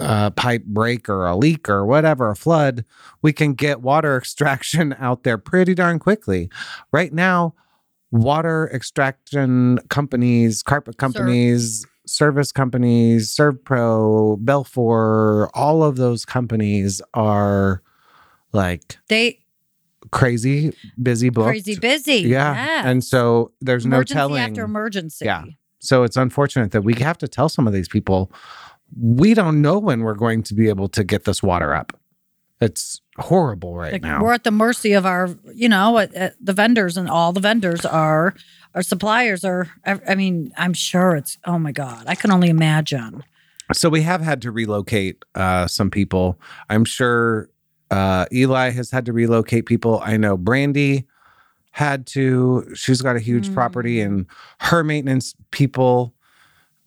Uh, 0.00 0.30
pipe 0.30 0.64
break 0.64 1.06
or 1.06 1.26
a 1.26 1.36
leak 1.36 1.68
or 1.68 1.84
whatever, 1.84 2.30
a 2.30 2.34
flood, 2.34 2.82
we 3.20 3.30
can 3.30 3.52
get 3.52 3.82
water 3.82 4.16
extraction 4.22 4.96
out 4.98 5.22
there 5.22 5.36
pretty 5.36 5.74
darn 5.74 5.98
quickly. 5.98 6.48
Right 6.92 7.12
now, 7.12 7.54
water 8.10 8.70
extraction 8.72 9.78
companies, 9.90 10.62
carpet 10.62 10.96
companies, 10.96 11.84
service 12.06 12.52
companies, 12.52 13.34
ServPro, 13.34 14.38
Belfor, 14.38 15.48
all 15.54 15.82
of 15.82 15.96
those 15.96 16.24
companies 16.24 17.00
are 17.14 17.82
like 18.52 18.98
They 19.08 19.38
crazy 20.10 20.74
busy 21.00 21.30
booked. 21.30 21.46
crazy 21.46 21.76
busy. 21.76 22.20
Yeah. 22.20 22.54
Yes. 22.54 22.84
And 22.86 23.04
so 23.04 23.52
there's 23.60 23.84
emergency 23.84 24.14
no 24.14 24.20
telling. 24.20 24.42
after 24.42 24.64
emergency. 24.64 25.24
Yeah. 25.24 25.44
so 25.78 26.02
it's 26.02 26.16
unfortunate 26.16 26.72
that 26.72 26.82
we 26.82 26.94
have 26.94 27.18
to 27.18 27.28
tell 27.28 27.48
some 27.48 27.66
of 27.66 27.72
these 27.72 27.88
people 27.88 28.32
we 29.00 29.34
don't 29.34 29.62
know 29.62 29.78
when 29.78 30.00
we're 30.00 30.14
going 30.14 30.42
to 30.44 30.54
be 30.54 30.68
able 30.68 30.88
to 30.88 31.04
get 31.04 31.24
this 31.24 31.42
water 31.42 31.74
up. 31.74 31.98
It's 32.60 33.00
horrible 33.18 33.74
right 33.74 33.92
Like, 33.94 34.02
now. 34.02 34.22
We're 34.22 34.34
at 34.34 34.44
the 34.44 34.50
mercy 34.50 34.92
of 34.92 35.04
our, 35.04 35.30
you 35.52 35.68
know, 35.68 35.98
at, 35.98 36.14
at 36.14 36.34
the 36.40 36.52
vendors, 36.52 36.96
and 36.96 37.08
all 37.08 37.32
the 37.32 37.40
vendors 37.40 37.84
are, 37.84 38.34
our 38.74 38.82
suppliers 38.82 39.44
are. 39.44 39.68
I 39.84 39.98
I 40.08 40.14
mean, 40.14 40.52
I'm 40.56 40.72
sure 40.72 41.16
it's. 41.16 41.38
Oh 41.44 41.58
my 41.58 41.72
god, 41.72 42.04
I 42.06 42.14
can 42.14 42.30
only 42.30 42.48
imagine. 42.48 43.24
So 43.72 43.88
we 43.88 44.02
have 44.02 44.20
had 44.20 44.42
to 44.42 44.50
relocate 44.50 45.24
uh, 45.34 45.66
some 45.66 45.90
people. 45.90 46.38
I'm 46.68 46.84
sure 46.84 47.48
uh, 47.92 48.26
Eli 48.32 48.70
has 48.70 48.90
had 48.90 49.04
to 49.06 49.12
relocate 49.12 49.66
people. 49.66 50.00
I 50.04 50.16
know 50.16 50.36
Brandy 50.36 51.06
had 51.72 52.06
to. 52.08 52.66
She's 52.74 53.00
got 53.02 53.16
a 53.16 53.20
huge 53.20 53.52
property, 53.54 53.96
Mm. 53.98 54.06
and 54.06 54.26
her 54.60 54.82
maintenance 54.82 55.34
people 55.52 56.14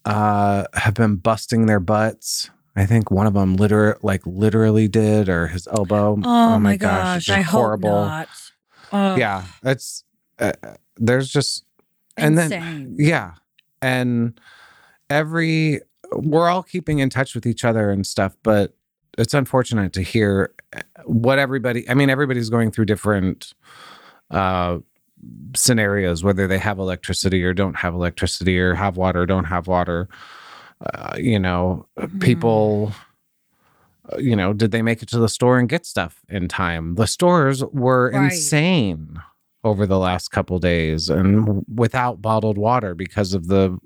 uh, 0.05 0.65
have 0.73 0.93
been 0.95 1.15
busting 1.15 1.65
their 1.67 1.79
butts. 1.79 2.49
I 2.75 2.85
think 2.85 3.09
one 3.09 3.25
of 3.27 3.33
them 3.33 3.55
literally, 3.55 3.97
like 4.03 4.21
literally 4.25 4.87
did, 4.87 5.29
or 5.29 5.47
his 5.47 5.67
elbow. 5.67 6.17
Oh, 6.23 6.59
my, 6.59 6.73
it's 6.73 6.81
gosh, 6.81 7.25
just 7.25 7.37
I 7.37 7.41
horrible. 7.41 7.89
hope 8.03 8.09
not. 8.09 8.29
Oh, 8.91 9.15
Yeah, 9.15 9.45
it's 9.63 10.03
uh, 10.39 10.51
there's 10.97 11.29
just 11.29 11.63
and 12.17 12.37
then 12.37 12.95
yeah. 12.99 13.33
And 13.81 14.39
every, 15.09 15.79
we're 16.11 16.49
all 16.49 16.63
keeping 16.63 16.99
in 16.99 17.09
touch 17.09 17.33
with 17.35 17.45
each 17.45 17.63
other 17.63 17.89
and 17.91 18.05
stuff, 18.05 18.35
but 18.43 18.75
it's 19.17 19.33
unfortunate 19.33 19.93
to 19.93 20.01
hear 20.01 20.53
uh, 20.75 20.81
what 21.05 21.39
everybody, 21.39 21.89
I 21.89 21.93
mean, 21.93 22.09
everybody's 22.09 22.49
going 22.49 22.71
through 22.71 22.85
different 22.85 23.53
uh, 24.31 24.79
scenarios, 25.55 26.23
whether 26.23 26.47
they 26.47 26.57
have 26.59 26.79
electricity 26.79 27.43
or 27.43 27.53
don't 27.53 27.75
have 27.77 27.93
electricity 27.93 28.59
or 28.59 28.73
have 28.75 28.97
water 28.97 29.21
or 29.21 29.25
don't 29.25 29.45
have 29.45 29.67
water. 29.67 30.07
Uh, 30.93 31.15
you 31.17 31.39
know, 31.39 31.85
Mhm. 31.99 32.19
people, 32.19 32.91
uh, 34.11 34.17
you 34.17 34.35
know, 34.35 34.53
did 34.53 34.71
they 34.71 34.81
make 34.81 35.01
it 35.01 35.09
to 35.09 35.19
the 35.19 35.29
store 35.29 35.57
and 35.57 35.69
get 35.69 35.85
stuff 35.85 36.21
in 36.29 36.47
time? 36.47 36.95
The 36.95 37.07
stores 37.07 37.63
were 37.65 38.11
Right. 38.11 38.25
insane 38.33 39.19
over 39.63 39.87
the 39.87 39.97
last 39.97 40.29
couple 40.29 40.59
days 40.59 41.09
and 41.09 41.63
without 41.73 42.21
bottled 42.21 42.57
water 42.57 42.93
because 42.93 43.33
of 43.33 43.47
the 43.47 43.79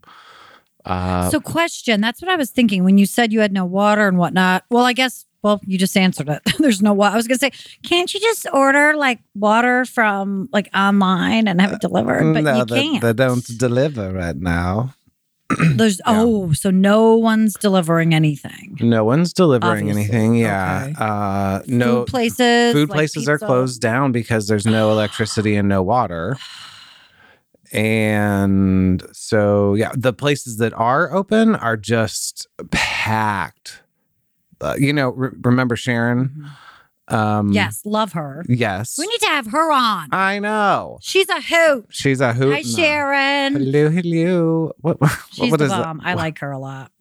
Uh, 0.90 1.30
so, 1.30 1.40
question. 1.40 2.02
That's 2.02 2.22
what 2.22 2.32
I 2.32 2.36
was 2.36 2.50
thinking 2.50 2.84
when 2.84 2.98
you 2.98 3.06
said 3.06 3.32
you 3.32 3.42
had 3.42 3.54
no 3.54 3.64
water 3.64 4.08
and 4.08 4.18
whatnot. 4.18 4.66
Well, 4.70 4.86
I 4.86 4.94
guess. 4.94 5.26
Well, 5.42 5.62
you 5.66 5.78
just 5.78 5.96
answered 5.96 6.28
it. 6.28 6.42
There's 6.60 6.82
no 6.82 6.92
water. 6.94 7.14
I 7.14 7.16
was 7.16 7.28
gonna 7.28 7.38
say, 7.38 7.52
can't 7.84 8.14
you 8.14 8.20
just 8.20 8.46
order 8.52 8.96
like 8.98 9.20
water 9.36 9.86
from 9.86 10.50
like 10.52 10.68
online 10.76 11.48
and 11.48 11.62
have 11.62 11.72
it 11.72 11.80
delivered? 11.80 12.34
But 12.34 12.44
no, 12.44 12.58
you 12.58 12.66
they, 12.66 12.82
can't. 12.82 13.02
they 13.02 13.14
don't 13.14 13.58
deliver 13.58 14.12
right 14.12 14.36
now. 14.36 14.96
There's 15.76 16.02
oh, 16.06 16.52
so 16.52 16.72
no 16.72 17.16
one's 17.16 17.54
delivering 17.54 18.14
anything. 18.14 18.78
No 18.82 19.06
one's 19.06 19.32
delivering 19.32 19.90
Obviously. 19.90 20.02
anything. 20.02 20.36
Yeah. 20.36 20.88
Okay. 20.88 20.96
Uh, 20.98 21.62
no 21.68 22.00
food 22.00 22.08
places. 22.08 22.74
food 22.74 22.90
like 22.90 22.98
places 22.98 23.30
are 23.30 23.38
closed 23.38 23.80
down 23.80 24.12
because 24.12 24.48
there's 24.48 24.66
no 24.66 24.92
electricity 24.92 25.56
and 25.56 25.70
no 25.70 25.82
water. 25.82 26.38
And 27.72 29.04
so, 29.12 29.76
yeah, 29.76 29.92
the 29.96 30.14
places 30.14 30.58
that 30.58 30.74
are 30.74 31.14
open 31.14 31.56
are 31.56 31.78
just 31.78 32.48
packed. 32.72 33.84
Uh, 34.62 34.76
you 34.78 34.92
know, 34.92 35.10
re- 35.10 35.30
remember 35.42 35.76
Sharon? 35.76 36.48
Um, 37.08 37.52
Yes, 37.54 37.82
love 37.86 38.14
her. 38.14 38.44
Yes. 38.48 38.96
We 38.98 39.08
need 39.08 39.20
to 39.22 39.28
have 39.28 39.48
her 39.48 39.72
on. 39.72 40.10
I 40.12 40.40
know. 40.40 41.00
She's 41.02 41.28
a 41.30 41.42
hoot. 41.42 41.86
She's 41.90 42.22
a 42.22 42.34
hoot. 42.34 42.54
Hi, 42.54 42.62
Sharon. 42.62 43.54
Hello, 43.56 43.90
hello. 43.90 44.74
What, 44.82 45.00
what, 45.02 45.12
She's 45.32 45.50
what 45.52 45.58
the 45.58 45.66
is 45.66 45.72
that? 45.72 45.84
bomb. 45.84 46.02
I 46.04 46.14
like 46.16 46.40
her 46.40 46.52
a 46.52 46.60
lot. 46.60 46.92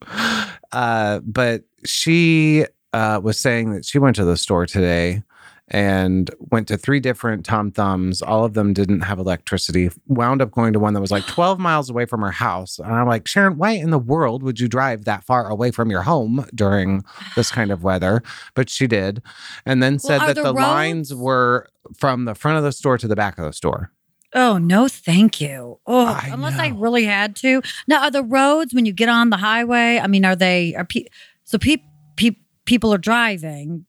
uh, 0.72 1.20
but 1.20 1.64
she 1.84 2.64
uh, 2.92 3.20
was 3.22 3.38
saying 3.38 3.72
that 3.72 3.84
she 3.84 3.98
went 3.98 4.16
to 4.16 4.24
the 4.24 4.36
store 4.36 4.66
today 4.66 5.22
and 5.70 6.30
went 6.50 6.66
to 6.68 6.76
three 6.78 7.00
different 7.00 7.44
Tom 7.44 7.70
Thumbs. 7.70 8.22
All 8.22 8.44
of 8.44 8.54
them 8.54 8.72
didn't 8.72 9.00
have 9.00 9.18
electricity. 9.18 9.90
Wound 10.06 10.40
up 10.42 10.50
going 10.50 10.72
to 10.72 10.78
one 10.78 10.94
that 10.94 11.00
was 11.00 11.10
like 11.10 11.26
12 11.28 11.58
miles 11.58 11.90
away 11.90 12.06
from 12.06 12.22
her 12.22 12.30
house. 12.30 12.78
And 12.78 12.92
I'm 12.92 13.06
like, 13.06 13.26
Sharon, 13.28 13.58
why 13.58 13.72
in 13.72 13.90
the 13.90 13.98
world 13.98 14.42
would 14.42 14.58
you 14.60 14.68
drive 14.68 15.04
that 15.04 15.24
far 15.24 15.48
away 15.48 15.70
from 15.70 15.90
your 15.90 16.02
home 16.02 16.46
during 16.54 17.04
this 17.36 17.50
kind 17.50 17.70
of 17.70 17.82
weather? 17.82 18.22
But 18.54 18.70
she 18.70 18.86
did. 18.86 19.22
And 19.66 19.82
then 19.82 19.98
said 19.98 20.22
are 20.22 20.26
that 20.28 20.36
the 20.36 20.42
the 20.44 20.52
lines 20.52 21.14
were 21.14 21.68
from 21.96 22.24
the 22.24 22.34
front 22.34 22.58
of 22.58 22.64
the 22.64 22.72
store 22.72 22.98
to 22.98 23.08
the 23.08 23.16
back 23.16 23.38
of 23.38 23.44
the 23.44 23.52
store. 23.52 23.92
Oh, 24.34 24.58
no, 24.58 24.88
thank 24.88 25.40
you. 25.40 25.80
Oh, 25.86 26.06
I 26.06 26.28
unless 26.30 26.58
I 26.58 26.68
really 26.68 27.04
had 27.04 27.34
to. 27.36 27.62
Now, 27.86 28.02
are 28.02 28.10
the 28.10 28.22
roads 28.22 28.74
when 28.74 28.84
you 28.84 28.92
get 28.92 29.08
on 29.08 29.30
the 29.30 29.38
highway? 29.38 29.98
I 29.98 30.06
mean, 30.06 30.24
are 30.26 30.36
they, 30.36 30.74
are 30.74 30.84
pe- 30.84 31.06
so 31.44 31.56
pe- 31.56 31.78
pe- 32.16 32.36
people 32.66 32.92
are 32.92 32.98
driving? 32.98 33.86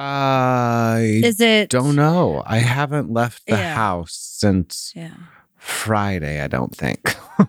I 0.00 1.20
Is 1.22 1.40
it? 1.40 1.68
don't 1.68 1.94
know. 1.94 2.42
I 2.46 2.58
haven't 2.58 3.12
left 3.12 3.46
the 3.46 3.52
Yeah. 3.56 3.74
house 3.74 4.14
since 4.14 4.92
Yeah. 4.96 5.10
Friday, 5.56 6.40
I 6.40 6.46
don't 6.48 6.74
think. 6.74 7.16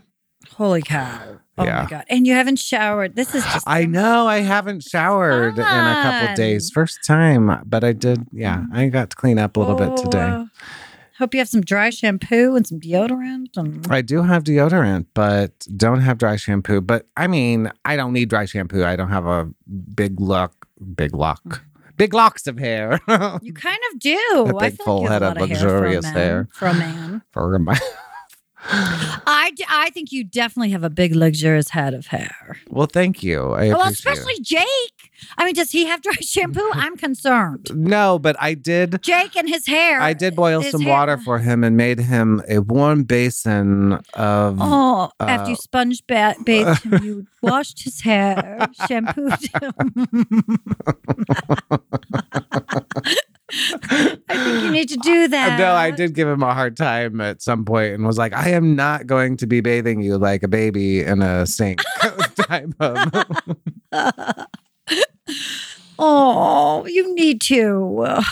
Holy 0.56 0.82
cow. 0.82 1.20
Oh 1.58 1.64
Yeah. 1.64 1.84
my 1.84 1.90
God. 1.90 2.06
And 2.10 2.28
you 2.28 2.34
haven't 2.34 2.60
showered. 2.60 3.16
This 3.16 3.34
is 3.34 3.44
just. 3.44 3.68
I 3.68 3.86
know 3.86 4.28
I 4.28 4.40
haven't 4.40 4.84
showered 4.84 5.56
in 5.58 5.64
a 5.64 6.00
couple 6.04 6.28
fun. 6.28 6.36
days. 6.36 6.70
First 6.70 7.00
time, 7.06 7.62
but 7.66 7.84
I 7.84 7.94
did. 7.94 8.26
Yeah, 8.34 8.58
mm-hmm. 8.58 8.76
I 8.76 8.90
got 8.90 9.10
to 9.12 9.16
clean 9.16 9.40
up 9.40 9.56
a 9.56 9.60
little 9.60 9.76
bit 9.76 9.96
today. 9.98 10.20
Oh, 10.32 10.48
Hope 11.20 11.34
you 11.36 11.40
have 11.40 11.50
some 11.50 11.62
dry 11.62 11.92
shampoo 11.92 12.56
and 12.56 12.66
some 12.66 12.80
deodorant. 12.80 13.56
And 13.56 13.86
I 13.92 14.02
do 14.02 14.24
have 14.24 14.44
deodorant, 14.44 15.06
but 15.14 15.52
don't 15.78 16.02
have 16.02 16.18
dry 16.18 16.36
shampoo. 16.36 16.82
But 16.82 17.06
I 17.16 17.28
mean, 17.28 17.72
I 17.86 17.96
don't 17.96 18.12
need 18.12 18.30
dry 18.30 18.46
shampoo. 18.46 18.84
I 18.84 18.96
don't 18.96 19.10
have 19.10 19.28
a 19.28 19.48
big 19.96 20.20
lock, 20.20 20.68
big 20.96 21.14
lock, 21.14 21.44
mm. 21.44 21.60
Big 22.02 22.14
locks 22.16 22.48
of 22.48 22.58
hair. 22.58 23.00
you 23.44 23.54
kind 23.54 23.80
of 23.92 24.00
do. 24.00 24.46
A 24.48 24.58
I 24.58 24.70
big 24.70 24.78
feel 24.78 24.86
full 24.86 25.02
like 25.02 25.12
head 25.12 25.22
a 25.22 25.28
of 25.32 25.38
lot 25.38 25.50
hair 25.50 25.58
luxurious 25.58 26.06
for 26.06 26.12
a 26.12 26.14
man, 26.14 26.24
hair. 26.24 26.48
For 26.52 26.68
a 26.68 26.74
man. 26.74 27.22
For 27.32 27.60
my 27.60 27.80
I, 28.64 29.52
d- 29.56 29.66
I 29.70 29.90
think 29.90 30.12
you 30.12 30.24
definitely 30.24 30.70
have 30.72 30.84
a 30.84 30.90
big 30.90 31.16
luxurious 31.16 31.70
head 31.70 31.94
of 31.94 32.08
hair. 32.08 32.58
well, 32.70 32.86
thank 32.88 33.24
you. 33.24 33.52
I 33.54 33.70
Well, 33.70 33.88
especially 33.88 34.40
Jake. 34.42 34.66
I 35.38 35.46
mean, 35.46 35.54
does 35.54 35.72
he 35.72 35.86
have 35.86 36.02
dry 36.02 36.14
shampoo? 36.22 36.68
I'm 36.74 36.96
concerned. 36.98 37.68
No, 37.74 38.20
but 38.20 38.36
I 38.40 38.54
did. 38.54 39.02
Jake 39.02 39.36
and 39.36 39.48
his 39.50 39.66
hair. 39.68 40.00
I 40.02 40.14
did 40.14 40.36
boil 40.36 40.62
his 40.62 40.72
some 40.72 40.82
hair- 40.82 40.94
water 40.94 41.18
for 41.18 41.40
him 41.40 41.64
and 41.64 41.76
made 41.78 42.00
him 42.00 42.42
a 42.50 42.60
warm 42.60 43.04
basin 43.04 43.94
of. 44.14 44.58
Oh, 44.60 45.12
after 45.20 45.46
uh, 45.46 45.50
you 45.50 45.56
sponge 45.56 46.04
ba- 46.08 46.36
bathed 46.46 46.84
him, 46.84 47.04
you 47.04 47.28
washed 47.42 47.84
his 47.84 48.02
hair, 48.02 48.68
shampooed 48.88 49.34
him. 49.62 49.74
I 53.54 54.18
think 54.28 54.64
you 54.64 54.72
need 54.72 54.90
to 54.90 54.98
do 54.98 55.28
that. 55.30 55.60
No, 55.60 55.74
I 55.74 55.92
did 55.92 56.16
give 56.16 56.28
him 56.28 56.44
a 56.44 56.54
hard 56.54 56.78
time 56.78 57.20
at 57.22 57.42
some 57.42 57.66
point 57.66 57.94
and 57.94 58.06
was 58.06 58.18
like, 58.18 58.34
I 58.34 58.50
am 58.50 58.76
not 58.76 59.08
going 59.08 59.38
to 59.38 59.48
be 59.48 59.62
bathing 59.62 60.02
you 60.02 60.18
like 60.18 60.44
a 60.44 60.48
baby 60.48 61.02
in 61.02 61.22
a 61.22 61.46
sink 61.46 61.82
type 62.36 62.74
of. 62.80 64.48
Oh, 66.00 66.86
you 66.88 67.14
need 67.16 67.42
to. 67.42 68.18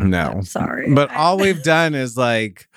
No. 0.00 0.32
I'm 0.32 0.42
sorry. 0.42 0.92
But 0.92 1.12
all 1.12 1.38
we've 1.38 1.62
done 1.62 1.94
is 1.94 2.16
like 2.16 2.68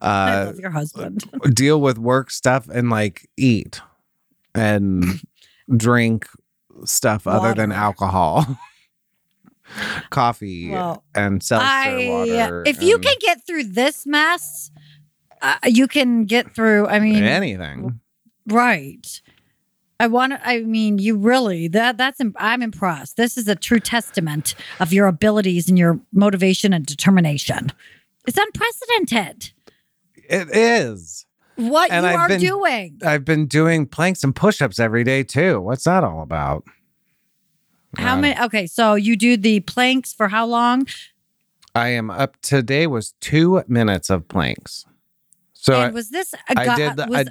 I 0.00 0.40
uh, 0.42 0.46
love 0.46 0.58
your 0.58 0.70
husband. 0.70 1.22
deal 1.54 1.80
with 1.80 1.96
work 1.96 2.28
stuff 2.32 2.68
and 2.68 2.90
like 2.90 3.30
eat 3.36 3.80
and 4.52 5.20
drink 5.74 6.26
stuff 6.84 7.28
other 7.28 7.54
than 7.54 7.70
alcohol. 7.70 8.58
Coffee 10.10 10.70
Well, 10.70 11.04
and 11.14 11.42
seltzer 11.42 11.66
I, 11.66 12.06
water. 12.08 12.62
if 12.66 12.82
you 12.82 12.98
can 12.98 13.14
get 13.20 13.46
through 13.46 13.64
this 13.64 14.06
mess, 14.06 14.70
uh, 15.42 15.56
you 15.64 15.86
can 15.88 16.24
get 16.24 16.54
through. 16.54 16.86
I 16.86 16.98
mean, 16.98 17.22
anything. 17.24 18.00
right. 18.46 19.20
I 19.98 20.08
want 20.08 20.32
to. 20.34 20.46
I 20.46 20.60
mean, 20.60 20.98
you 20.98 21.16
really 21.16 21.68
that 21.68 21.96
that's. 21.96 22.20
im- 22.20 22.34
I'm 22.38 22.60
impressed. 22.62 23.16
This 23.16 23.36
is 23.38 23.48
a 23.48 23.54
true 23.54 23.80
testament 23.80 24.54
of 24.78 24.92
your 24.92 25.06
abilities 25.06 25.68
and 25.70 25.78
your 25.78 25.98
motivation 26.12 26.72
and 26.74 26.84
determination. 26.84 27.72
It's 28.26 28.36
unprecedented 28.36 29.52
It 30.16 30.48
is. 30.54 31.24
what 31.54 31.90
And 31.90 32.04
you 32.04 32.10
I've 32.10 32.16
are 32.18 32.28
been- 32.28 32.40
doing. 32.40 32.98
I've 33.04 33.24
been 33.24 33.46
doing 33.46 33.86
planks 33.86 34.22
and 34.22 34.34
push-ups 34.36 34.78
every 34.78 35.02
day 35.04 35.22
too. 35.22 35.60
What's 35.60 35.84
that 35.84 36.04
all 36.04 36.20
about? 36.22 36.64
How 37.96 38.16
Uh, 38.16 38.20
many? 38.20 38.40
Okay, 38.40 38.66
so 38.66 38.94
you 38.94 39.16
do 39.16 39.36
the 39.36 39.60
planks 39.60 40.12
for 40.12 40.28
how 40.28 40.46
long? 40.46 40.86
I 41.74 41.88
am 41.90 42.10
up 42.10 42.40
today 42.40 42.86
was 42.86 43.12
two 43.20 43.62
minutes 43.68 44.08
of 44.10 44.26
planks. 44.28 44.84
So 45.52 45.74
I, 45.74 45.84
and 45.86 45.94
was 45.94 46.10
this? 46.10 46.32
A 46.34 46.58
I 46.58 46.64
gu- 46.66 46.76
did. 46.76 46.96
The, 46.96 47.06
Was, 47.08 47.26
I, 47.28 47.30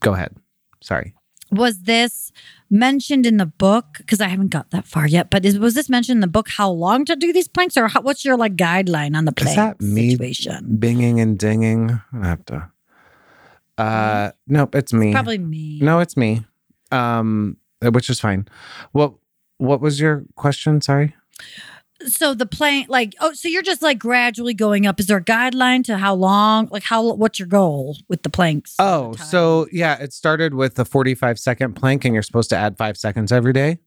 go 0.00 0.14
ahead. 0.14 0.36
Sorry. 0.80 1.14
was 1.50 1.82
this 1.82 2.30
mentioned 2.70 3.24
in 3.26 3.36
the 3.38 3.46
book? 3.46 3.86
Because 3.98 4.20
I 4.20 4.28
haven't 4.28 4.48
got 4.50 4.70
that 4.70 4.86
far 4.86 5.06
yet. 5.06 5.30
But 5.30 5.44
is, 5.44 5.58
was 5.58 5.74
this 5.74 5.88
mentioned 5.88 6.18
in 6.18 6.20
the 6.20 6.26
book? 6.26 6.48
How 6.50 6.68
long 6.70 7.04
to 7.06 7.16
do 7.16 7.32
these 7.32 7.48
planks, 7.48 7.76
or 7.76 7.88
how, 7.88 8.02
what's 8.02 8.24
your 8.24 8.36
like 8.36 8.54
guideline 8.56 9.16
on 9.16 9.24
the 9.24 9.32
Is 9.36 9.42
plank 9.42 9.56
that 9.56 9.80
me 9.80 10.10
situation? 10.10 10.76
binging 10.78 11.20
and 11.20 11.38
dinging? 11.38 12.00
I 12.12 12.26
have 12.26 12.44
to. 12.46 12.70
Uh, 13.78 14.30
nope, 14.46 14.74
it's 14.74 14.92
me. 14.92 15.12
Probably 15.12 15.38
me. 15.38 15.80
No, 15.82 15.98
it's 16.00 16.16
me. 16.16 16.44
Um, 16.92 17.56
which 17.82 18.08
is 18.08 18.20
fine. 18.20 18.46
What 18.92 19.14
What 19.64 19.80
was 19.80 20.00
your 20.00 20.24
question? 20.36 20.80
Sorry. 20.80 21.14
So 22.06 22.34
the 22.34 22.44
plank, 22.46 22.88
like, 22.88 23.14
oh, 23.20 23.32
so 23.32 23.48
you're 23.48 23.62
just 23.62 23.80
like 23.80 23.98
gradually 23.98 24.52
going 24.52 24.86
up. 24.86 25.00
Is 25.00 25.06
there 25.06 25.16
a 25.18 25.24
guideline 25.24 25.84
to 25.84 25.96
how 25.96 26.14
long? 26.14 26.68
Like, 26.70 26.82
how? 26.82 27.14
What's 27.14 27.38
your 27.38 27.48
goal 27.48 27.96
with 28.08 28.22
the 28.22 28.30
planks? 28.30 28.74
Oh, 28.78 29.14
The 29.14 29.22
so 29.22 29.66
yeah, 29.72 29.96
it 30.02 30.12
started 30.12 30.54
with 30.54 30.74
the 30.74 30.84
forty-five 30.84 31.38
second 31.38 31.74
plank, 31.74 32.04
and 32.04 32.12
you're 32.12 32.22
supposed 32.22 32.50
to 32.50 32.56
add 32.56 32.76
five 32.76 32.96
seconds 32.96 33.32
every 33.32 33.52
day. 33.52 33.78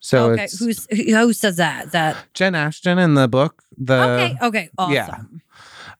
So 0.00 0.30
okay, 0.32 0.44
it's 0.44 0.58
who's 0.58 0.88
who 0.90 1.14
who 1.14 1.32
says 1.32 1.56
that? 1.58 1.86
Is 1.86 1.92
that 1.92 2.16
Jen 2.34 2.56
Ashton 2.56 2.98
in 2.98 3.14
the 3.14 3.28
book. 3.28 3.62
The 3.78 4.02
okay? 4.02 4.36
Okay, 4.42 4.70
awesome. 4.76 4.92
yeah. 4.94 5.16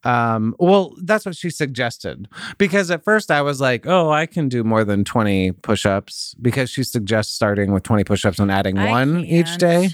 Um, 0.05 0.55
well, 0.59 0.95
that's 1.03 1.25
what 1.25 1.37
she 1.37 1.49
suggested 1.51 2.27
because 2.59 2.91
at 2.91 3.05
first 3.05 3.31
I 3.31 3.41
was 3.43 3.61
like, 3.61 3.87
oh, 3.87 4.11
I 4.11 4.27
can 4.27 4.49
do 4.49 4.65
more 4.65 4.85
than 4.85 5.05
20 5.05 5.53
push 5.53 5.87
ups 5.87 6.35
because 6.43 6.71
she 6.71 6.83
suggests 6.83 7.33
starting 7.33 7.73
with 7.73 7.85
20 7.85 8.03
push 8.05 8.25
ups 8.25 8.39
and 8.41 8.51
adding 8.51 8.79
I 8.79 8.89
one 8.91 9.25
each 9.25 9.57
day. 9.59 9.91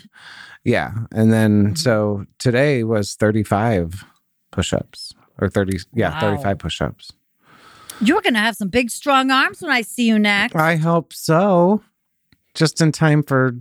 Yeah. 0.65 0.93
And 1.13 1.33
then 1.33 1.73
Mhm. 1.73 1.79
so 1.79 2.25
today 2.39 2.85
was 2.85 3.15
35 3.17 4.05
push 4.51 4.73
ups 4.73 5.13
or 5.41 5.49
30, 5.49 5.79
yeah, 5.95 6.11
Wow. 6.13 6.21
35 6.21 6.59
push 6.59 6.81
ups. 6.81 7.13
You're 8.01 8.21
gonna 8.23 8.39
have 8.39 8.57
some 8.57 8.69
big, 8.69 8.91
strong 8.91 9.31
arms 9.31 9.61
when 9.61 9.71
I 9.71 9.83
see 9.83 10.07
you 10.07 10.19
next. 10.19 10.55
I 10.57 10.77
hope 10.77 11.13
so. 11.13 11.83
Just 12.55 12.81
in 12.81 12.93
time 12.93 13.23
for. 13.23 13.57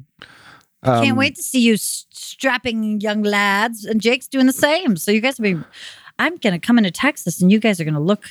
Um, 0.83 1.03
Can't 1.03 1.17
wait 1.17 1.35
to 1.35 1.43
see 1.43 1.59
you 1.59 1.75
strapping 1.77 3.01
young 3.01 3.23
lads, 3.23 3.83
and 3.83 3.99
Jake's 3.99 4.27
doing 4.27 4.45
the 4.45 4.53
same. 4.53 4.95
So 4.95 5.11
you 5.11 5.21
guys 5.21 5.39
will 5.39 5.55
be. 5.55 5.63
I'm 6.19 6.37
gonna 6.37 6.59
come 6.59 6.77
into 6.77 6.91
Texas, 6.91 7.41
and 7.41 7.51
you 7.51 7.59
guys 7.59 7.79
are 7.79 7.85
gonna 7.85 7.99
look 8.01 8.25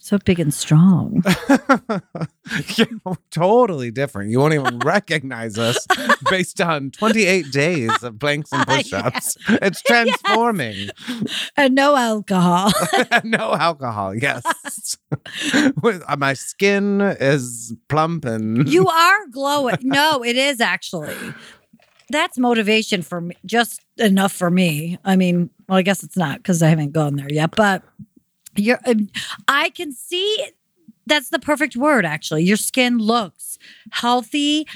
So 0.00 0.16
big 0.18 0.38
and 0.40 0.54
strong. 0.54 1.22
yeah, 2.78 2.84
totally 3.30 3.90
different. 3.90 4.30
You 4.30 4.38
won't 4.38 4.54
even 4.54 4.78
recognize 4.84 5.58
us 5.58 5.86
based 6.30 6.60
on 6.62 6.90
28 6.92 7.50
days 7.50 7.90
of 8.02 8.18
planks 8.18 8.50
and 8.52 8.66
push 8.66 8.92
ups. 8.92 9.36
It's 9.48 9.82
transforming. 9.82 10.88
and 11.56 11.74
no 11.74 11.94
alcohol. 11.96 12.70
no 13.24 13.52
alcohol, 13.54 14.14
yes. 14.14 14.42
Uh, 15.52 16.16
My 16.16 16.32
skin 16.34 17.00
is 17.20 17.74
plump 17.88 18.24
and. 18.24 18.68
you 18.68 18.86
are 18.88 19.26
glowing. 19.30 19.76
No, 19.82 20.22
it 20.24 20.36
is 20.36 20.60
actually. 20.60 21.14
That's 22.10 22.38
motivation 22.38 23.02
for 23.02 23.20
me, 23.20 23.36
just 23.44 23.80
enough 23.98 24.32
for 24.32 24.50
me. 24.50 24.98
I 25.04 25.16
mean, 25.16 25.50
well, 25.68 25.78
I 25.78 25.82
guess 25.82 26.02
it's 26.02 26.16
not 26.16 26.38
because 26.38 26.62
I 26.62 26.68
haven't 26.68 26.92
gone 26.92 27.16
there 27.16 27.30
yet, 27.30 27.54
but 27.54 27.82
you're, 28.56 28.80
um, 28.86 29.08
I 29.46 29.70
can 29.70 29.92
see 29.92 30.46
that's 31.06 31.30
the 31.30 31.38
perfect 31.38 31.76
word, 31.76 32.04
actually. 32.04 32.44
Your 32.44 32.56
skin 32.56 32.98
looks 32.98 33.58
healthy, 33.90 34.66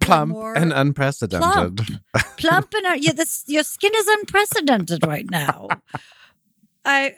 plump 0.00 0.36
and 0.56 0.72
unprecedented. 0.72 2.00
plump, 2.36 2.74
and 2.74 2.86
uh, 2.86 2.96
yeah, 2.98 3.12
this, 3.12 3.44
your 3.46 3.62
skin 3.62 3.92
is 3.94 4.06
unprecedented 4.08 5.06
right 5.06 5.28
now. 5.30 5.68
I 6.84 7.14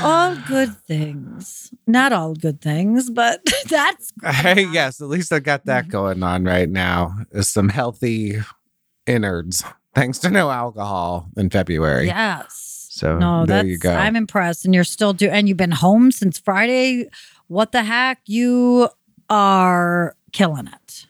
all 0.00 0.36
good 0.46 0.76
things, 0.86 1.72
not 1.86 2.12
all 2.12 2.34
good 2.34 2.60
things, 2.60 3.10
but 3.10 3.40
that's 3.68 4.12
Hey, 4.24 4.66
yes, 4.66 5.00
at 5.00 5.08
least 5.08 5.32
I 5.32 5.40
got 5.40 5.66
that 5.66 5.88
going 5.88 6.22
on 6.22 6.44
right 6.44 6.68
now. 6.68 7.14
Is 7.32 7.50
some 7.50 7.68
healthy 7.68 8.40
innards 9.08 9.64
thanks 9.94 10.18
to 10.20 10.30
no 10.30 10.50
alcohol 10.50 11.28
in 11.36 11.50
February. 11.50 12.06
yes. 12.06 12.64
So 12.90 13.16
No, 13.16 13.46
there 13.46 13.58
that's 13.58 13.68
you 13.68 13.78
go. 13.78 13.92
I'm 13.94 14.16
impressed, 14.16 14.64
and 14.64 14.74
you're 14.74 14.82
still 14.84 15.12
doing. 15.12 15.32
And 15.32 15.48
you've 15.48 15.56
been 15.56 15.70
home 15.70 16.10
since 16.10 16.38
Friday. 16.38 17.08
What 17.46 17.70
the 17.72 17.84
heck? 17.84 18.20
You 18.26 18.88
are 19.30 20.16
killing 20.32 20.66
it. 20.66 21.06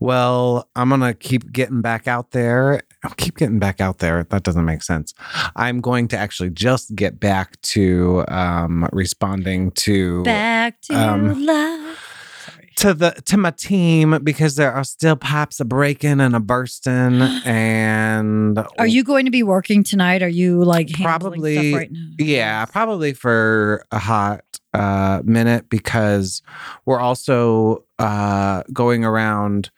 Well, 0.00 0.68
I'm 0.76 0.90
gonna 0.90 1.14
keep 1.14 1.50
getting 1.52 1.80
back 1.80 2.06
out 2.06 2.32
there. 2.32 2.82
I'll 3.02 3.14
keep 3.16 3.38
getting 3.38 3.58
back 3.58 3.80
out 3.80 3.98
there. 3.98 4.24
That 4.24 4.42
doesn't 4.42 4.64
make 4.66 4.82
sense. 4.82 5.14
I'm 5.56 5.80
going 5.80 6.08
to 6.08 6.18
actually 6.18 6.50
just 6.50 6.94
get 6.94 7.18
back 7.18 7.58
to 7.62 8.24
um, 8.28 8.86
responding 8.92 9.70
to 9.72 10.22
Back 10.22 10.82
to 10.82 10.94
um, 10.94 11.46
life. 11.46 11.79
To 12.80 12.94
the 12.94 13.10
to 13.26 13.36
my 13.36 13.50
team 13.50 14.18
because 14.24 14.54
there 14.56 14.72
are 14.72 14.84
still 14.84 15.16
pops 15.16 15.60
a 15.60 15.64
breaking 15.66 16.18
and 16.20 16.34
a 16.34 16.40
bursting 16.40 17.20
and 17.44 18.58
Are 18.78 18.86
you 18.86 19.04
going 19.04 19.26
to 19.26 19.30
be 19.30 19.42
working 19.42 19.84
tonight? 19.84 20.22
Are 20.22 20.28
you 20.28 20.64
like 20.64 20.90
Probably, 20.94 21.74
right 21.74 21.92
now? 21.92 22.10
Yeah, 22.18 22.64
probably 22.64 23.12
for 23.12 23.84
a 23.90 23.98
hot 23.98 24.44
uh, 24.72 25.20
minute 25.24 25.68
because 25.68 26.42
we're 26.86 27.00
also 27.00 27.84
uh, 27.98 28.62
going 28.72 29.04
around 29.04 29.70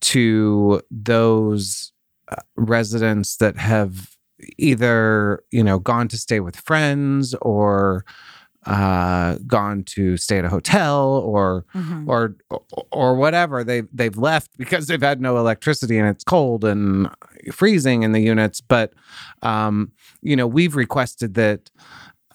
to 0.00 0.80
those 0.90 1.92
uh, 2.28 2.36
residents 2.56 3.36
that 3.36 3.56
have 3.56 4.16
either 4.58 5.42
you 5.50 5.62
know 5.62 5.78
gone 5.78 6.08
to 6.08 6.16
stay 6.16 6.40
with 6.40 6.56
friends 6.56 7.34
or 7.42 8.04
uh, 8.66 9.36
gone 9.46 9.82
to 9.84 10.16
stay 10.16 10.38
at 10.38 10.44
a 10.44 10.48
hotel 10.48 11.22
or 11.24 11.64
Mhm. 11.74 12.06
or 12.08 12.36
or 12.92 13.16
whatever 13.16 13.64
they 13.64 13.82
they've 13.92 14.16
left 14.16 14.50
because 14.56 14.86
they've 14.86 15.02
had 15.02 15.20
no 15.20 15.36
electricity 15.38 15.98
and 15.98 16.08
it's 16.08 16.22
cold 16.24 16.64
and 16.64 17.08
freezing 17.52 18.02
in 18.04 18.12
the 18.12 18.20
units 18.20 18.60
but 18.60 18.92
um 19.42 19.90
you 20.20 20.36
know 20.36 20.46
we've 20.46 20.76
requested 20.76 21.34
that 21.34 21.70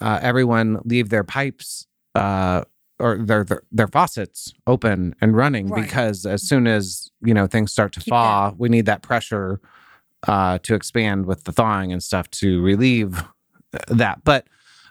uh, 0.02 0.20
everyone 0.22 0.80
leave 0.84 1.08
their 1.10 1.24
pipes 1.24 1.88
uh 2.16 2.62
or 3.00 3.18
their, 3.20 3.44
their 3.46 3.62
their 3.72 3.88
faucets 3.88 4.54
open 4.66 5.16
and 5.22 5.36
running 5.36 5.70
Right. 5.70 5.84
because 5.86 6.26
as 6.26 6.42
soon 6.44 6.68
as 6.68 7.10
you 7.22 7.34
know 7.34 7.48
things 7.48 7.72
start 7.72 7.94
to 7.94 8.00
Keep 8.02 8.12
thaw 8.12 8.54
we 8.58 8.68
need 8.68 8.86
that 8.88 9.02
pressure 9.02 9.62
uh 10.28 10.58
to 10.64 10.76
expand 10.76 11.26
with 11.26 11.46
the 11.46 11.54
thawing 11.54 11.94
and 11.94 12.04
stuff 12.04 12.30
to 12.32 12.62
relieve 12.62 13.24
that 13.88 14.24
but 14.26 14.46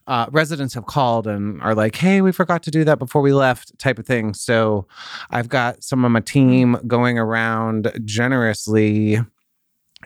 uh, 0.06 0.26
residents 0.30 0.74
have 0.74 0.86
called 0.86 1.26
and 1.26 1.60
are 1.62 1.74
like, 1.74 1.96
"Hey, 1.96 2.20
we 2.20 2.32
forgot 2.32 2.62
to 2.64 2.70
do 2.70 2.84
that 2.84 2.98
before 2.98 3.22
we 3.22 3.32
left," 3.32 3.78
type 3.78 3.98
of 3.98 4.06
thing. 4.06 4.34
So, 4.34 4.86
I've 5.30 5.48
got 5.48 5.82
some 5.82 6.04
of 6.04 6.10
my 6.12 6.20
team 6.20 6.78
going 6.86 7.18
around 7.18 7.92
generously 8.04 9.18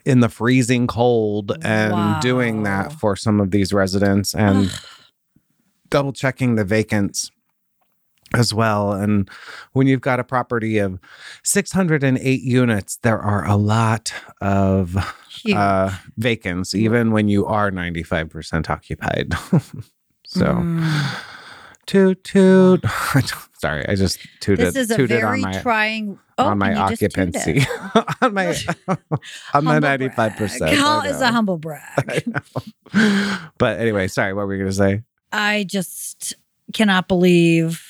in 0.04 0.20
the 0.20 0.28
freezing 0.28 0.86
cold 0.86 1.52
and 1.62 2.22
doing 2.22 2.62
that 2.62 2.92
for 2.92 3.16
some 3.16 3.40
of 3.40 3.50
these 3.50 3.72
residents 3.72 4.34
and 4.34 4.70
double 5.90 6.12
checking 6.12 6.54
the 6.54 6.64
vacants 6.64 7.30
as 8.32 8.54
well. 8.54 8.92
And 8.92 9.28
when 9.72 9.86
you've 9.86 10.00
got 10.00 10.20
a 10.20 10.24
property 10.24 10.78
of 10.78 10.98
608 11.42 12.40
units, 12.42 12.96
there 13.02 13.18
are 13.18 13.46
a 13.46 13.56
lot 13.56 14.12
of. 14.40 14.96
Uh, 15.55 15.95
vacants, 16.16 16.75
even 16.75 17.11
when 17.12 17.29
you 17.29 17.47
are 17.47 17.71
95% 17.71 18.69
occupied. 18.71 19.33
so, 20.27 20.47
Mm. 20.47 21.21
toot 21.87 22.23
toot. 22.25 22.85
Sorry, 23.61 23.87
I 23.87 23.95
just 23.95 24.19
tooted, 24.40 24.69
this 24.69 24.77
is 24.77 24.90
a 24.90 25.07
very 25.07 25.23
on 25.23 25.53
my 25.53 25.61
trying. 25.61 26.19
Oh, 26.38 26.47
on 26.47 26.59
my 26.59 26.75
occupancy, 26.75 27.62
on 28.23 28.33
my 28.33 28.55
on 29.53 29.64
my 29.64 29.79
95%. 29.79 30.59
brag. 30.59 30.75
How 30.79 31.03
is 31.03 31.21
a 31.21 31.31
humble 31.31 31.59
brag? 31.59 32.25
but 33.59 33.79
anyway, 33.79 34.09
sorry, 34.09 34.33
what 34.33 34.47
were 34.47 34.55
you 34.55 34.61
going 34.62 34.71
to 34.71 34.77
say? 34.77 35.03
I 35.33 35.64
just 35.69 36.35
cannot 36.73 37.07
believe 37.09 37.85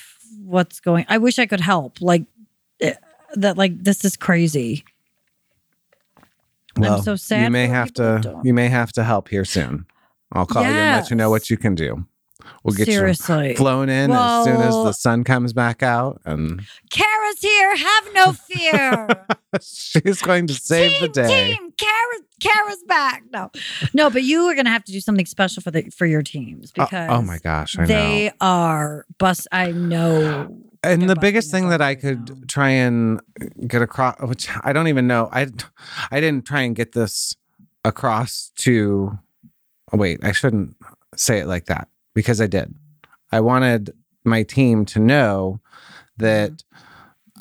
what's 0.44 0.81
going. 0.81 1.07
I 1.09 1.18
wish 1.18 1.38
I 1.38 1.46
could 1.46 1.61
help. 1.61 2.00
Like 2.00 2.24
eh, 2.81 2.94
that. 3.35 3.57
Like 3.57 3.83
this 3.85 4.05
is 4.05 4.16
crazy. 4.16 4.85
I'm 6.88 7.02
so 7.02 7.16
sad 7.16 7.44
You 7.44 7.50
may 7.50 7.66
have 7.66 7.92
to. 7.94 8.20
don't. 8.22 8.44
You 8.44 8.54
may 8.54 8.68
have 8.68 8.92
to 8.92 9.04
help 9.04 9.28
here 9.28 9.44
soon. 9.44 9.86
I'll 10.32 10.46
call 10.46 10.62
you 10.62 10.68
and 10.68 11.00
let 11.00 11.10
you 11.10 11.16
know 11.16 11.30
what 11.30 11.50
you 11.50 11.56
can 11.56 11.74
do. 11.74 12.06
We'll 12.64 12.74
get 12.74 12.86
Seriously, 12.86 13.50
you 13.50 13.56
flown 13.56 13.88
in 13.88 14.10
as 14.10 14.44
soon 14.44 14.56
as 14.56 14.74
the 14.74 14.92
sun 14.92 15.24
comes 15.24 15.52
back 15.52 15.82
out, 15.82 16.20
and 16.24 16.62
Kara's 16.90 17.40
here. 17.40 17.76
Have 17.76 18.14
no 18.14 18.32
fear. 18.32 19.26
she's 19.62 20.22
going 20.22 20.46
to 20.46 20.54
save 20.54 20.92
team, 20.92 21.00
the 21.02 21.08
day. 21.08 21.56
Team, 21.56 21.72
Kara, 21.76 22.22
Kara's 22.40 22.82
back. 22.86 23.22
No, 23.32 23.50
no, 23.94 24.10
but 24.10 24.22
you 24.22 24.42
are 24.46 24.54
going 24.54 24.64
to 24.66 24.70
have 24.70 24.84
to 24.84 24.92
do 24.92 25.00
something 25.00 25.26
special 25.26 25.62
for 25.62 25.70
the 25.70 25.90
for 25.90 26.06
your 26.06 26.22
teams 26.22 26.72
Oh- 26.78 26.84
because 26.84 27.08
oh 27.10 27.22
my 27.22 27.38
gosh, 27.38 27.76
I 27.78 27.82
know. 27.82 27.86
they 27.86 28.32
are 28.40 29.06
bust. 29.18 29.46
I 29.52 29.72
know. 29.72 30.56
And 30.82 31.10
the 31.10 31.16
biggest 31.16 31.50
thing 31.50 31.68
that 31.68 31.82
I 31.82 31.94
could 31.94 32.30
now. 32.30 32.36
try 32.48 32.70
and 32.70 33.20
get 33.66 33.82
across, 33.82 34.18
which 34.22 34.48
I 34.64 34.72
don't 34.72 34.88
even 34.88 35.06
know, 35.06 35.28
I 35.30 35.48
I 36.10 36.20
didn't 36.20 36.46
try 36.46 36.62
and 36.62 36.74
get 36.74 36.92
this 36.92 37.36
across 37.84 38.50
to. 38.60 39.18
Oh, 39.92 39.98
wait, 39.98 40.20
I 40.24 40.32
shouldn't 40.32 40.76
say 41.16 41.38
it 41.40 41.46
like 41.46 41.66
that 41.66 41.88
because 42.14 42.40
I 42.40 42.46
did. 42.46 42.74
I 43.30 43.40
wanted 43.40 43.92
my 44.24 44.42
team 44.42 44.86
to 44.86 44.98
know 45.00 45.60
that 46.16 46.50
Mm-hmm. 46.52 46.76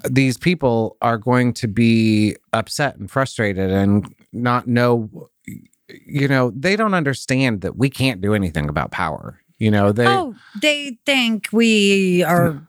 These 0.10 0.38
people 0.38 0.98
are 1.02 1.18
going 1.18 1.54
to 1.54 1.68
be 1.68 2.36
upset 2.54 2.98
and 2.98 3.10
frustrated 3.10 3.70
and 3.72 4.14
not 4.32 4.68
know. 4.68 5.10
You 6.06 6.28
know, 6.28 6.52
they 6.56 6.76
don't 6.76 6.94
understand 6.94 7.62
that 7.62 7.76
we 7.76 7.90
can't 7.90 8.22
do 8.22 8.34
anything 8.34 8.70
about 8.70 8.92
power. 8.92 9.40
You 9.58 9.72
know, 9.72 9.92
they 9.92 10.08
oh, 10.08 10.36
they 10.62 10.98
think 11.06 11.48
we 11.52 12.24
are. 12.24 12.62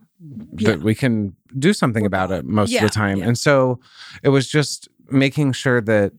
yeah. 0.56 0.70
that 0.70 0.82
we 0.82 0.94
can 0.94 1.36
do 1.58 1.72
something 1.72 2.06
about 2.06 2.30
it 2.30 2.44
most 2.44 2.70
Yeah, 2.70 2.84
of 2.84 2.90
the 2.90 2.94
time. 2.94 3.18
yeah. 3.18 3.26
And 3.26 3.38
so 3.38 3.80
it 4.22 4.30
was 4.30 4.48
just 4.48 4.88
making 5.10 5.52
sure 5.52 5.80
that 5.82 6.12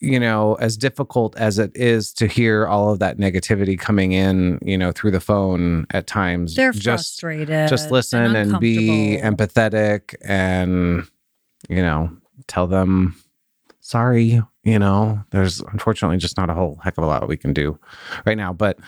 you 0.00 0.18
know, 0.18 0.54
as 0.54 0.76
difficult 0.76 1.36
as 1.36 1.58
it 1.58 1.70
is 1.74 2.12
to 2.14 2.26
hear 2.26 2.66
all 2.66 2.90
of 2.90 2.98
that 3.00 3.18
negativity 3.18 3.78
coming 3.78 4.12
in, 4.12 4.58
you 4.62 4.76
know, 4.76 4.92
through 4.92 5.10
the 5.10 5.20
phone 5.20 5.86
at 5.90 6.06
times, 6.06 6.56
They're 6.56 6.72
just 6.72 7.20
frustrated. 7.20 7.68
just 7.68 7.90
listen 7.90 8.34
and, 8.34 8.58
be 8.58 9.18
empathetic 9.22 10.14
and 10.22 11.06
you 11.68 11.82
know, 11.82 12.10
tell 12.46 12.66
them 12.66 13.14
sorry, 13.80 14.40
you 14.64 14.78
know. 14.78 15.22
There's 15.30 15.60
unfortunately 15.60 16.16
just 16.16 16.36
not 16.36 16.48
a 16.48 16.54
whole 16.54 16.80
heck 16.82 16.96
of 16.96 17.04
a 17.04 17.06
lot 17.06 17.28
we 17.28 17.36
can 17.36 17.52
do 17.52 17.78
right 18.24 18.36
now, 18.36 18.52
but 18.52 18.78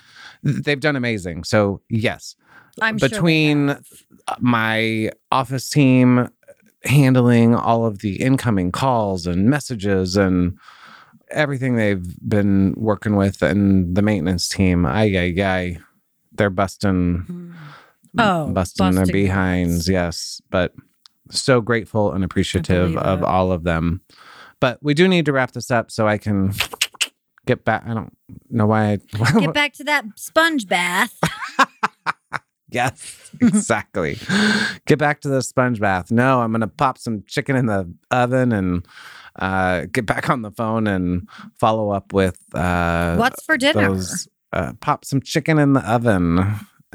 they've 0.43 0.81
done 0.81 0.97
amazing. 0.97 1.45
So, 1.45 1.83
yes, 1.91 2.37
I'm 2.81 2.97
between 2.97 3.69
have. 3.69 3.85
my 4.41 5.11
office 5.31 5.69
team 5.69 6.31
handling 6.85 7.55
all 7.55 7.85
of 7.85 7.99
the 7.99 8.17
incoming 8.21 8.73
calls 8.73 9.27
and 9.27 9.49
messages 9.51 10.17
and 10.17 10.59
everything 11.33 11.77
they've 11.77 12.07
been 12.29 12.75
working 12.77 13.17
with 13.17 13.43
and 13.43 13.95
the 13.97 14.03
maintenance 14.03 14.49
team 14.49 14.87
ay 14.87 15.17
ay 15.17 15.35
ay 15.43 15.79
they're 16.33 16.51
busting 16.51 17.25
mm. 17.29 17.55
Oh, 18.19 18.49
busting 18.49 18.95
their 18.95 19.07
behinds 19.07 19.89
yes 19.89 20.43
but 20.51 20.75
so 21.31 21.63
grateful 21.63 22.13
and 22.13 22.23
appreciative 22.23 22.95
of 22.97 23.25
all 23.25 23.53
of 23.53 23.65
them 23.65 24.03
but 24.61 24.79
we 24.83 24.93
do 24.93 25.09
need 25.09 25.25
to 25.25 25.33
wrap 25.33 25.53
this 25.53 25.71
up 25.71 25.91
so 25.91 26.07
i 26.07 26.19
can 26.19 26.53
get 27.47 27.65
back 27.65 27.85
i 27.87 27.95
don't 27.95 28.15
know 28.51 28.67
why 28.67 28.93
I, 28.93 29.41
Get 29.41 29.55
back 29.55 29.73
to 29.75 29.85
that 29.85 30.05
sponge 30.17 30.69
bath. 30.69 31.19
Yes, 32.73 33.31
exactly. 33.41 34.17
get 34.87 34.99
back 34.99 35.21
to 35.21 35.29
the 35.29 35.43
sponge 35.43 35.79
bath. 35.79 36.11
No, 36.11 36.41
I'm 36.41 36.53
gonna 36.53 36.69
pop 36.69 36.97
some 36.97 37.23
chicken 37.27 37.55
in 37.55 37.67
the 37.67 37.93
oven 38.11 38.51
and 38.51 38.87
uh, 39.37 39.87
get 39.93 40.07
back 40.07 40.29
on 40.31 40.43
the 40.43 40.51
phone 40.51 40.87
and 40.87 41.29
follow 41.59 41.91
up 41.91 42.13
with 42.13 42.39
uh, 42.55 43.17
What's 43.17 43.43
for 43.45 43.57
dinner? 43.57 43.89
those. 43.89 44.29
Uh, 44.53 44.73
pop 44.81 45.05
some 45.05 45.21
chicken 45.23 45.59
in 45.59 45.73
the 45.73 45.81
oven, 45.91 46.37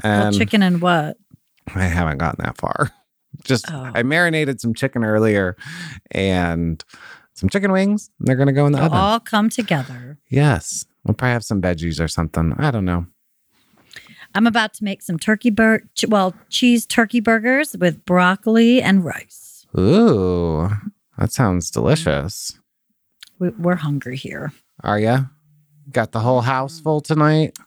well, 0.03 0.31
chicken 0.31 0.61
and 0.61 0.79
what? 0.81 1.17
I 1.75 1.85
haven't 1.85 2.19
gotten 2.19 2.45
that 2.45 2.57
far. 2.57 2.91
Just 3.43 3.65
Oh. 3.71 3.91
I 3.95 4.03
marinated 4.03 4.61
some 4.61 4.73
chicken 4.73 5.03
earlier, 5.03 5.57
and 6.11 6.83
some 7.33 7.49
chicken 7.49 7.71
wings. 7.71 8.09
They're 8.19 8.35
gonna 8.35 8.53
go 8.53 8.65
in 8.67 8.71
the 8.73 8.77
They'll 8.77 8.85
oven. 8.87 8.97
all 8.97 9.19
come 9.19 9.49
together. 9.49 10.17
Yes, 10.29 10.85
we'll 11.03 11.13
probably 11.15 11.33
have 11.33 11.43
some 11.43 11.61
veggies 11.61 11.99
or 11.99 12.07
something. 12.07 12.53
I 12.57 12.69
don't 12.71 12.85
know. 12.85 13.07
I'm 14.35 14.45
about 14.45 14.73
to 14.75 14.83
make 14.83 15.01
some 15.01 15.17
turkey 15.17 15.49
bur 15.49 15.81
well, 16.07 16.35
cheese 16.49 16.85
turkey 16.85 17.19
burgers 17.21 17.75
with 17.79 18.05
broccoli 18.05 18.81
and 18.83 19.03
rice. 19.03 19.65
Ooh, 19.77 20.69
that 21.17 21.31
sounds 21.31 21.71
delicious. 21.71 22.59
We, 23.39 23.49
we're 23.49 23.75
hungry 23.75 24.17
here. 24.17 24.51
Are 24.83 24.99
you? 24.99 25.29
Got 25.91 26.11
the 26.11 26.19
whole 26.19 26.41
house 26.41 26.79
full 26.79 27.01
tonight? 27.01 27.57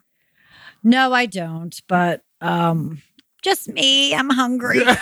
No, 0.82 1.12
I 1.12 1.26
don't, 1.26 1.78
but 1.88 2.22
um 2.40 3.02
just 3.42 3.68
me. 3.68 4.14
I'm 4.14 4.30
hungry. 4.30 4.82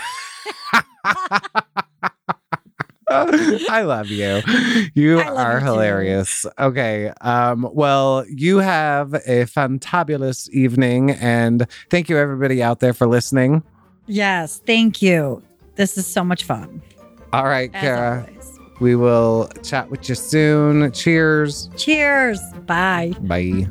I 3.11 3.83
love 3.83 4.09
you. 4.09 4.43
You 4.95 5.17
love 5.17 5.37
are 5.37 5.55
you 5.55 5.61
too. 5.61 5.65
hilarious. 5.67 6.47
Okay. 6.59 7.09
Um, 7.23 7.67
well, 7.73 8.25
you 8.29 8.59
have 8.59 9.15
a 9.15 9.47
fantabulous 9.47 10.49
evening 10.51 11.13
and 11.13 11.67
thank 11.91 12.09
you 12.11 12.19
everybody 12.19 12.63
out 12.63 12.81
there 12.81 12.93
for 12.93 13.07
listening. 13.07 13.63
yes, 14.07 14.61
thank 14.67 15.01
you. 15.01 15.43
This 15.77 15.97
is 15.97 16.07
so 16.07 16.23
much 16.23 16.45
fun. 16.45 16.83
All 17.33 17.45
right, 17.45 17.71
As 17.75 17.81
Kara. 17.81 18.27
always. 18.29 18.38
We 18.81 18.95
will 18.95 19.49
chat 19.63 19.91
with 19.91 20.09
you 20.09 20.15
soon. 20.15 20.93
Cheers. 20.93 21.69
Cheers. 21.77 22.41
Bye. 22.67 23.13
Bye. 23.21 23.67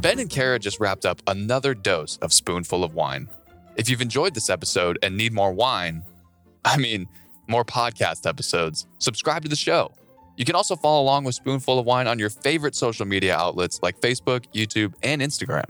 Ben 0.00 0.18
and 0.18 0.28
Kara 0.28 0.58
just 0.58 0.80
wrapped 0.80 1.06
up 1.06 1.22
another 1.26 1.72
dose 1.72 2.18
of 2.18 2.30
Spoonful 2.32 2.84
of 2.84 2.94
Wine. 2.94 3.28
If 3.76 3.88
you've 3.88 4.02
enjoyed 4.02 4.34
this 4.34 4.50
episode 4.50 4.98
and 5.02 5.16
need 5.16 5.32
more 5.32 5.52
wine, 5.52 6.02
I 6.64 6.76
mean, 6.76 7.08
more 7.48 7.64
podcast 7.64 8.26
episodes, 8.26 8.86
subscribe 8.98 9.42
to 9.42 9.48
the 9.48 9.56
show. 9.56 9.92
You 10.36 10.44
can 10.44 10.56
also 10.56 10.76
follow 10.76 11.02
along 11.02 11.24
with 11.24 11.34
Spoonful 11.36 11.78
of 11.78 11.86
Wine 11.86 12.06
on 12.06 12.18
your 12.18 12.28
favorite 12.28 12.74
social 12.74 13.06
media 13.06 13.34
outlets 13.36 13.80
like 13.82 14.00
Facebook, 14.00 14.44
YouTube, 14.52 14.94
and 15.02 15.22
Instagram. 15.22 15.64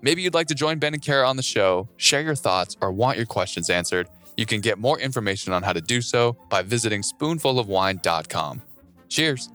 Maybe 0.00 0.22
you'd 0.22 0.34
like 0.34 0.48
to 0.48 0.54
join 0.54 0.78
Ben 0.78 0.94
and 0.94 1.02
Kara 1.02 1.28
on 1.28 1.36
the 1.36 1.42
show, 1.42 1.88
share 1.96 2.22
your 2.22 2.34
thoughts, 2.34 2.76
or 2.80 2.90
want 2.90 3.16
your 3.16 3.26
questions 3.26 3.70
answered. 3.70 4.08
You 4.36 4.46
can 4.46 4.60
get 4.60 4.78
more 4.78 4.98
information 4.98 5.52
on 5.52 5.62
how 5.62 5.72
to 5.72 5.80
do 5.80 6.00
so 6.00 6.36
by 6.48 6.62
visiting 6.62 7.02
spoonfulofwine.com. 7.02 8.62
Cheers. 9.08 9.48